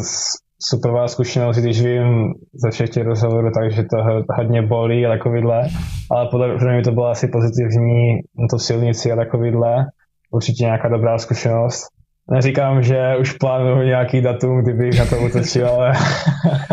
superová 0.63 1.09
zkušenost, 1.09 1.57
když 1.57 1.83
vím 1.83 2.33
ze 2.65 2.71
všech 2.71 2.91
těch 2.91 3.07
rozhovorů, 3.07 3.49
takže 3.61 3.83
to 3.83 3.97
hodně 4.37 4.63
bolí 4.63 5.07
a 5.07 5.09
takovýhle, 5.09 5.63
ale 6.11 6.29
podle 6.31 6.73
mě 6.73 6.83
to 6.83 6.93
bylo 6.93 7.07
asi 7.07 7.29
pozitivní 7.29 8.15
na 8.15 8.47
to 8.51 8.59
silnici 8.59 9.13
a 9.13 9.17
takovýhle, 9.17 9.87
určitě 10.31 10.65
nějaká 10.65 10.89
dobrá 10.89 11.19
zkušenost. 11.19 11.95
Neříkám, 12.31 12.83
že 12.83 13.17
už 13.21 13.33
plánuju 13.33 13.83
nějaký 13.83 14.21
datum, 14.21 14.63
kdybych 14.63 14.99
na 14.99 15.07
to 15.07 15.17
utočil, 15.19 15.69
ale, 15.69 15.93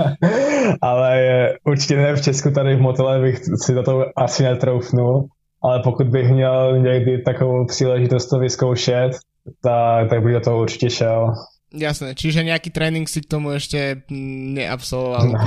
ale 0.82 1.20
určitě 1.64 1.96
ne 1.96 2.16
v 2.16 2.22
Česku, 2.22 2.52
tady 2.52 2.76
v 2.76 2.82
Motole 2.82 3.22
bych 3.22 3.40
si 3.66 3.74
na 3.74 3.84
to 3.84 4.06
asi 4.16 4.44
netroufnul, 4.44 5.26
ale 5.64 5.82
pokud 5.84 6.08
bych 6.08 6.32
měl 6.32 6.80
někdy 6.80 7.22
takovou 7.22 7.66
příležitost 7.66 8.28
to 8.30 8.40
vyzkoušet, 8.40 9.12
tak, 9.62 10.10
tak 10.10 10.24
bych 10.24 10.34
do 10.34 10.40
toho 10.40 10.62
určitě 10.62 10.90
šel. 10.90 11.34
Jasné, 11.72 12.20
čiže 12.20 12.44
nejaký 12.44 12.68
trénink 12.68 13.08
si 13.08 13.24
k 13.24 13.32
tomu 13.32 13.56
ešte 13.56 14.04
neabsolvoval. 14.12 15.24
No. 15.24 15.40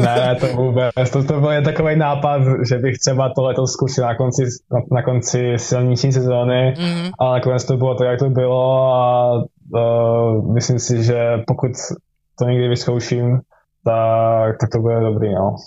ne, 0.00 0.36
to 0.40 0.46
vůbec. 0.56 0.88
To, 1.12 1.20
to 1.24 1.40
byl 1.40 1.62
takový 1.62 1.96
nápad, 1.96 2.64
že 2.68 2.78
bych 2.78 2.98
třeba 2.98 3.28
tohleto 3.36 3.66
zkusil 3.66 4.04
na 4.04 4.14
konci, 4.16 4.42
na, 4.72 4.80
na 4.92 5.02
konci 5.02 5.52
silniční 5.56 6.12
sezóny, 6.12 6.74
mm-hmm. 6.76 7.10
ale 7.18 7.34
nakonec 7.34 7.64
to 7.64 7.76
bylo 7.76 7.94
to, 7.94 8.04
jak 8.04 8.18
to 8.18 8.30
bylo 8.30 8.94
a 8.94 9.32
uh, 9.36 10.54
myslím 10.54 10.78
si, 10.78 11.04
že 11.04 11.44
pokud 11.46 11.72
to 12.38 12.44
někdy 12.44 12.68
vyzkouším, 12.68 13.40
tak, 13.84 14.56
tak 14.60 14.70
to 14.72 14.80
bude 14.80 15.00
dobrý, 15.00 15.28
no. 15.34 15.60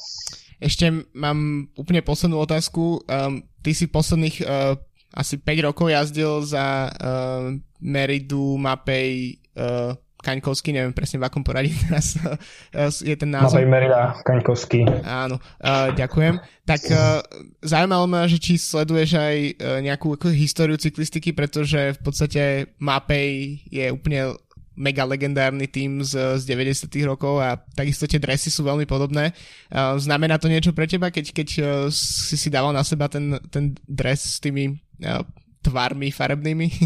Ešte 0.58 0.90
mám 1.14 1.70
úplne 1.78 2.02
poslednú 2.02 2.42
otázku. 2.42 3.06
Um, 3.06 3.46
ty 3.62 3.78
si 3.78 3.86
posledných 3.86 4.42
uh, 4.42 4.74
asi 5.14 5.40
5 5.40 5.68
rokov 5.68 5.88
jazdil 5.88 6.44
za 6.44 6.92
uh, 6.92 7.54
Meridu, 7.80 8.58
Mapej, 8.58 9.40
uh, 9.56 9.96
Kaňkovský, 10.18 10.74
neviem 10.74 10.92
presne 10.92 11.22
v 11.22 11.30
akom 11.30 11.46
poradí 11.46 11.72
teraz 11.88 12.18
uh, 12.20 12.90
je 12.90 13.16
ten 13.16 13.30
názov. 13.30 13.62
Mapej 13.62 13.70
Merida, 13.70 14.02
Kaňkovský. 14.26 14.82
Áno, 15.06 15.38
uh, 15.40 15.94
ďakujem. 15.94 16.42
Tak 16.68 16.82
uh, 16.90 17.22
zaujímalo 17.64 18.06
ma, 18.10 18.28
že 18.28 18.42
či 18.42 18.60
sleduješ 18.60 19.16
aj 19.16 19.36
uh, 19.38 19.80
nejakú 19.86 20.18
ako, 20.18 20.34
históriu 20.34 20.76
cyklistiky, 20.76 21.32
pretože 21.32 21.96
v 21.96 22.00
podstate 22.02 22.42
Mapej 22.82 23.62
je 23.70 23.86
úplne 23.94 24.36
mega 24.78 25.04
legendárny 25.04 25.66
tým 25.68 26.06
z, 26.06 26.38
z 26.38 26.44
90 26.46 26.94
rokov 27.10 27.42
a 27.42 27.58
takisto 27.74 28.06
tie 28.06 28.22
dresy 28.22 28.54
sú 28.54 28.62
veľmi 28.64 28.86
podobné. 28.86 29.34
Uh, 29.74 29.98
znamená 29.98 30.38
to 30.38 30.48
niečo 30.48 30.72
pre 30.72 30.86
teba, 30.86 31.10
keď, 31.10 31.26
keď 31.34 31.50
uh, 31.60 31.66
si 31.90 32.38
si 32.38 32.48
dával 32.54 32.72
na 32.72 32.86
seba 32.86 33.10
ten, 33.10 33.42
ten 33.50 33.74
dres 33.90 34.38
s 34.38 34.40
tými 34.40 34.78
uh, 35.04 35.26
tvármi 35.66 36.14
farebnými? 36.14 36.70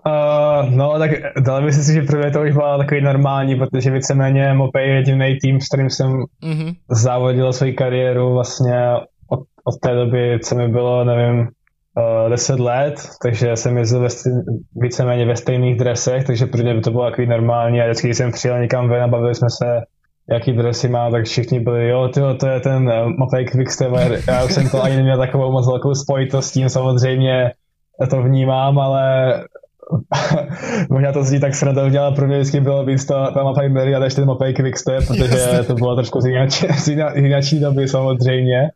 Uh, 0.00 0.64
no, 0.72 0.98
tak 0.98 1.10
dalo 1.44 1.62
by 1.62 1.72
si, 1.72 1.92
že 1.92 2.02
prvně 2.02 2.30
to 2.30 2.42
už 2.42 2.52
bylo 2.52 2.78
takový 2.78 3.00
normální, 3.00 3.56
protože 3.56 3.90
víceméně 3.90 4.54
Mopej 4.54 4.88
je 4.88 4.94
jediný 4.94 5.38
tým, 5.42 5.60
s 5.60 5.68
kterým 5.68 5.90
jsem 5.90 6.24
mm-hmm. 6.42 6.76
závodil 6.88 7.52
svou 7.52 7.72
kariéru 7.72 8.32
vlastně 8.32 8.74
od, 9.28 9.40
od 9.64 9.80
té 9.82 9.94
doby, 9.94 10.38
co 10.42 10.54
mi 10.54 10.68
bylo, 10.68 11.04
nevím, 11.04 11.48
uh, 11.96 12.30
10 12.30 12.60
let, 12.60 12.94
takže 13.22 13.56
jsem 13.56 13.78
jezdil 13.78 14.00
ve 14.00 14.10
stej, 14.10 14.32
víceméně 14.76 15.26
ve 15.26 15.36
stejných 15.36 15.76
dresech, 15.76 16.24
takže 16.24 16.46
pro 16.46 16.62
mě 16.62 16.74
by 16.74 16.80
to 16.80 16.90
bylo 16.90 17.10
takový 17.10 17.26
normální 17.26 17.80
a 17.80 17.84
vždycky, 17.84 18.06
když 18.06 18.16
jsem 18.16 18.32
přijel 18.32 18.60
někam 18.60 18.88
ven 18.88 19.02
a 19.02 19.08
bavili 19.08 19.34
jsme 19.34 19.50
se, 19.50 19.80
jaký 20.30 20.52
dresy 20.52 20.88
má, 20.88 21.10
tak 21.10 21.24
všichni 21.24 21.60
byli, 21.60 21.88
jo, 21.88 22.08
tyjo, 22.08 22.34
to 22.34 22.46
je 22.46 22.60
ten 22.60 22.88
uh, 22.88 23.08
Mopej 23.18 23.44
Quickstever, 23.44 24.20
já 24.28 24.44
už 24.44 24.52
jsem 24.52 24.68
to 24.68 24.82
ani 24.82 24.96
neměl 24.96 25.18
takovou 25.18 25.52
moc 25.52 25.66
velkou 25.66 25.94
spojitost 25.94 26.48
s 26.48 26.52
tím, 26.52 26.68
samozřejmě 26.68 27.52
to 28.10 28.22
vnímám, 28.22 28.78
ale 28.78 29.34
možná 30.90 31.12
to 31.12 31.24
zní 31.24 31.40
tak 31.40 31.54
sranda 31.54 31.82
ale 31.82 32.14
pro 32.14 32.26
mě 32.26 32.36
vždycky 32.36 32.60
bylo 32.60 32.84
víc 32.84 33.04
ta, 33.04 33.30
ta 33.30 33.42
mapa 33.42 33.68
Mary 33.68 33.94
a 33.94 33.98
než 33.98 34.14
ten 34.14 34.26
mapa 34.26 34.52
Quickstep, 34.52 35.06
protože 35.06 35.64
to 35.66 35.74
bylo 35.74 35.94
trošku 35.94 36.20
z 36.20 36.26
jináčí 37.14 37.60
doby 37.60 37.88
samozřejmě. 37.88 38.70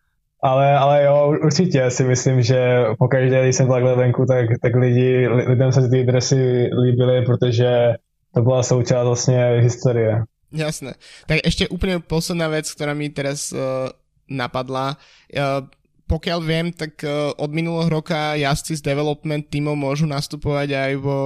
Ale, 0.44 0.76
ale 0.76 1.04
jo, 1.04 1.32
určitě 1.44 1.90
si 1.90 2.04
myslím, 2.04 2.42
že 2.42 2.84
pokaždé, 2.98 3.42
když 3.42 3.56
jsem 3.56 3.68
takhle 3.68 3.96
venku, 3.96 4.24
tak, 4.28 4.46
tak 4.62 4.76
lidi, 4.76 5.28
lidem 5.28 5.72
se 5.72 5.88
ty 5.88 6.04
dresy 6.04 6.68
líbily, 6.84 7.24
protože 7.24 7.96
to 8.34 8.42
byla 8.42 8.62
součást 8.62 9.06
vlastně 9.06 9.64
historie. 9.64 10.22
Jasné. 10.52 10.94
Tak 11.26 11.38
ještě 11.44 11.68
úplně 11.68 11.98
posledná 11.98 12.48
věc, 12.48 12.74
která 12.74 12.94
mi 12.94 13.08
teraz 13.08 13.52
uh, 13.52 13.58
napadla. 14.28 14.96
Uh, 15.32 15.66
pokiaľ 16.04 16.38
viem, 16.44 16.68
tak 16.68 17.00
uh, 17.00 17.32
od 17.40 17.48
minulého 17.48 17.88
roka 17.88 18.36
jazdci 18.36 18.76
z 18.76 18.84
development 18.84 19.48
týmov 19.48 19.72
môžu 19.72 20.04
nastupovať 20.04 20.76
aj 20.76 20.92
vo 21.00 21.18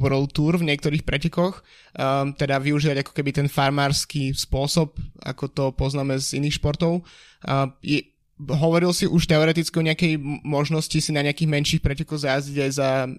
World 0.00 0.32
Tour 0.32 0.56
v 0.56 0.72
niektorých 0.72 1.04
pretekoch, 1.04 1.60
um, 1.60 2.32
teda 2.32 2.56
využívať 2.56 3.04
ako 3.04 3.12
keby 3.12 3.30
ten 3.36 3.48
farmársky 3.52 4.32
spôsob, 4.32 4.96
ako 5.20 5.44
to 5.52 5.64
poznáme 5.76 6.16
z 6.16 6.40
iných 6.40 6.56
športov. 6.56 7.04
Uh, 7.44 7.68
je, 7.84 8.13
hovoril 8.38 8.92
si 8.92 9.06
už 9.06 9.26
teoreticky 9.26 9.78
o 9.78 9.86
nejakej 9.86 10.18
možnosti 10.42 10.98
si 10.98 11.10
na 11.14 11.22
nejakých 11.22 11.48
menších 11.50 11.82
pretekoch 11.82 12.18
zajazdiť 12.18 12.56
aj 12.66 12.70
za 12.74 12.88
um, 13.06 13.14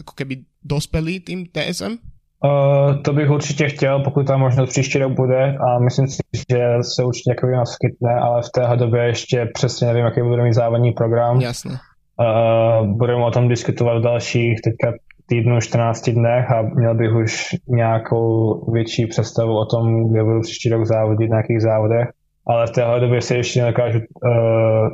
ako 0.00 0.12
keby 0.16 0.44
dospelý 0.64 1.20
tým 1.20 1.48
TSM? 1.52 2.00
Uh, 2.38 3.02
to 3.02 3.12
bych 3.12 3.30
určitě 3.30 3.68
chtěl, 3.68 4.00
pokud 4.00 4.26
tam 4.26 4.40
možnost 4.40 4.70
příští 4.70 4.98
rok 4.98 5.12
bude 5.12 5.56
a 5.58 5.78
myslím 5.78 6.06
si, 6.06 6.22
že 6.50 6.58
se 6.82 7.04
určitě 7.04 7.30
jako 7.30 7.46
nás 7.46 7.70
skytne, 7.70 8.14
ale 8.14 8.42
v 8.42 8.50
téhle 8.54 8.76
době 8.76 9.02
ještě 9.02 9.48
přesně 9.54 9.86
nevím, 9.86 10.04
jaký 10.04 10.22
bude 10.22 10.42
mít 10.42 10.54
závodní 10.54 10.92
program. 10.92 11.40
Jasně. 11.40 11.70
Uh, 11.70 12.86
budeme 12.86 13.24
o 13.24 13.30
tom 13.30 13.48
diskutovat 13.48 13.98
v 13.98 14.02
dalších 14.02 14.60
teďka 14.64 14.92
týdnu, 15.28 15.60
14 15.60 16.10
dnech 16.10 16.50
a 16.50 16.62
měl 16.62 16.94
bych 16.94 17.14
už 17.14 17.46
nějakou 17.68 18.64
větší 18.72 19.06
představu 19.06 19.58
o 19.58 19.66
tom, 19.66 20.10
kde 20.10 20.24
budu 20.24 20.40
příští 20.40 20.68
rok 20.68 20.86
závodit, 20.86 21.30
na 21.30 21.36
jakých 21.36 21.62
závodech, 21.62 22.08
ale 22.48 22.66
v 22.66 22.70
téhle 22.70 23.00
době 23.00 23.20
si 23.20 23.34
ještě 23.34 23.62
nedokážu 23.62 23.98
uh, 23.98 24.88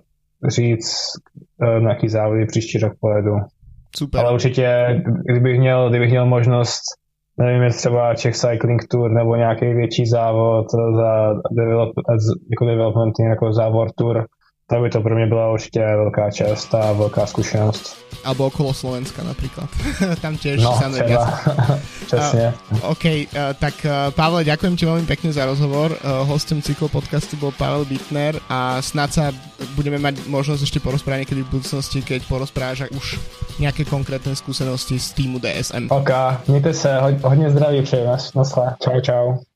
říct, 0.49 1.07
uh, 1.63 1.83
na 1.83 1.91
jaký 1.91 2.09
závody 2.09 2.47
příští 2.47 2.79
rok 2.79 2.93
pojedu. 3.01 3.37
Super. 3.97 4.21
Ale 4.21 4.35
určitě, 4.35 5.03
kdybych 5.31 5.59
měl, 5.59 5.91
kdybych 5.91 6.11
měl 6.11 6.27
možnost 6.27 6.83
nevím, 7.39 7.63
jestli 7.63 7.79
třeba 7.79 8.15
Czech 8.15 8.37
Cycling 8.37 8.89
Tour 8.91 9.11
nebo 9.11 9.37
nějaký 9.37 9.67
větší 9.67 10.07
závod 10.07 10.67
za 10.97 11.35
develop, 11.53 11.93
jako 12.51 12.65
development, 12.65 13.15
jako 13.29 13.53
závod 13.53 13.89
Tour, 13.97 14.25
tak 14.75 14.83
by 14.83 14.91
to 14.91 15.01
pro 15.01 15.15
mě 15.15 15.27
byla 15.27 15.51
určitě 15.51 15.81
velká 15.81 16.31
čest 16.31 16.75
a 16.75 16.93
velká 16.93 17.27
zkušenost. 17.27 17.97
Alebo 18.25 18.47
okolo 18.47 18.75
Slovenska 18.75 19.23
napríklad. 19.23 19.71
Tam 20.23 20.35
tiež 20.35 20.63
no, 20.63 20.75
sa 20.75 20.89
Přesně. 22.07 22.55
Uh, 22.73 22.91
OK, 22.91 23.05
uh, 23.05 23.55
tak 23.61 23.75
uh, 23.85 24.11
Pavel, 24.11 24.43
ďakujem 24.43 24.75
ti 24.75 24.85
veľmi 24.89 25.07
pekne 25.07 25.31
za 25.31 25.47
rozhovor. 25.47 25.95
Uh, 25.95 26.27
hostem 26.27 26.59
cyklopodcastu 26.59 27.37
bol 27.37 27.53
Pavel 27.55 27.85
Bittner 27.85 28.41
a 28.51 28.83
snad 28.83 29.13
sa 29.15 29.31
budeme 29.79 30.01
mať 30.03 30.27
možnosť 30.27 30.63
ešte 30.67 30.83
porozprávať 30.83 31.29
niekedy 31.29 31.47
v 31.47 31.53
budúcnosti, 31.55 32.03
keď 32.03 32.27
porozprávaš 32.27 32.91
už 32.97 33.21
nejaké 33.63 33.87
konkrétne 33.87 34.35
skúsenosti 34.35 34.99
z 34.99 35.09
týmu 35.15 35.39
DSM. 35.39 35.87
OK, 35.93 36.11
mějte 36.49 36.75
se, 36.75 36.91
hodně 37.23 37.51
zdraví 37.51 37.83
přeji, 37.83 38.07
naschle, 38.35 38.75
čau 38.83 39.01
čau. 39.01 39.45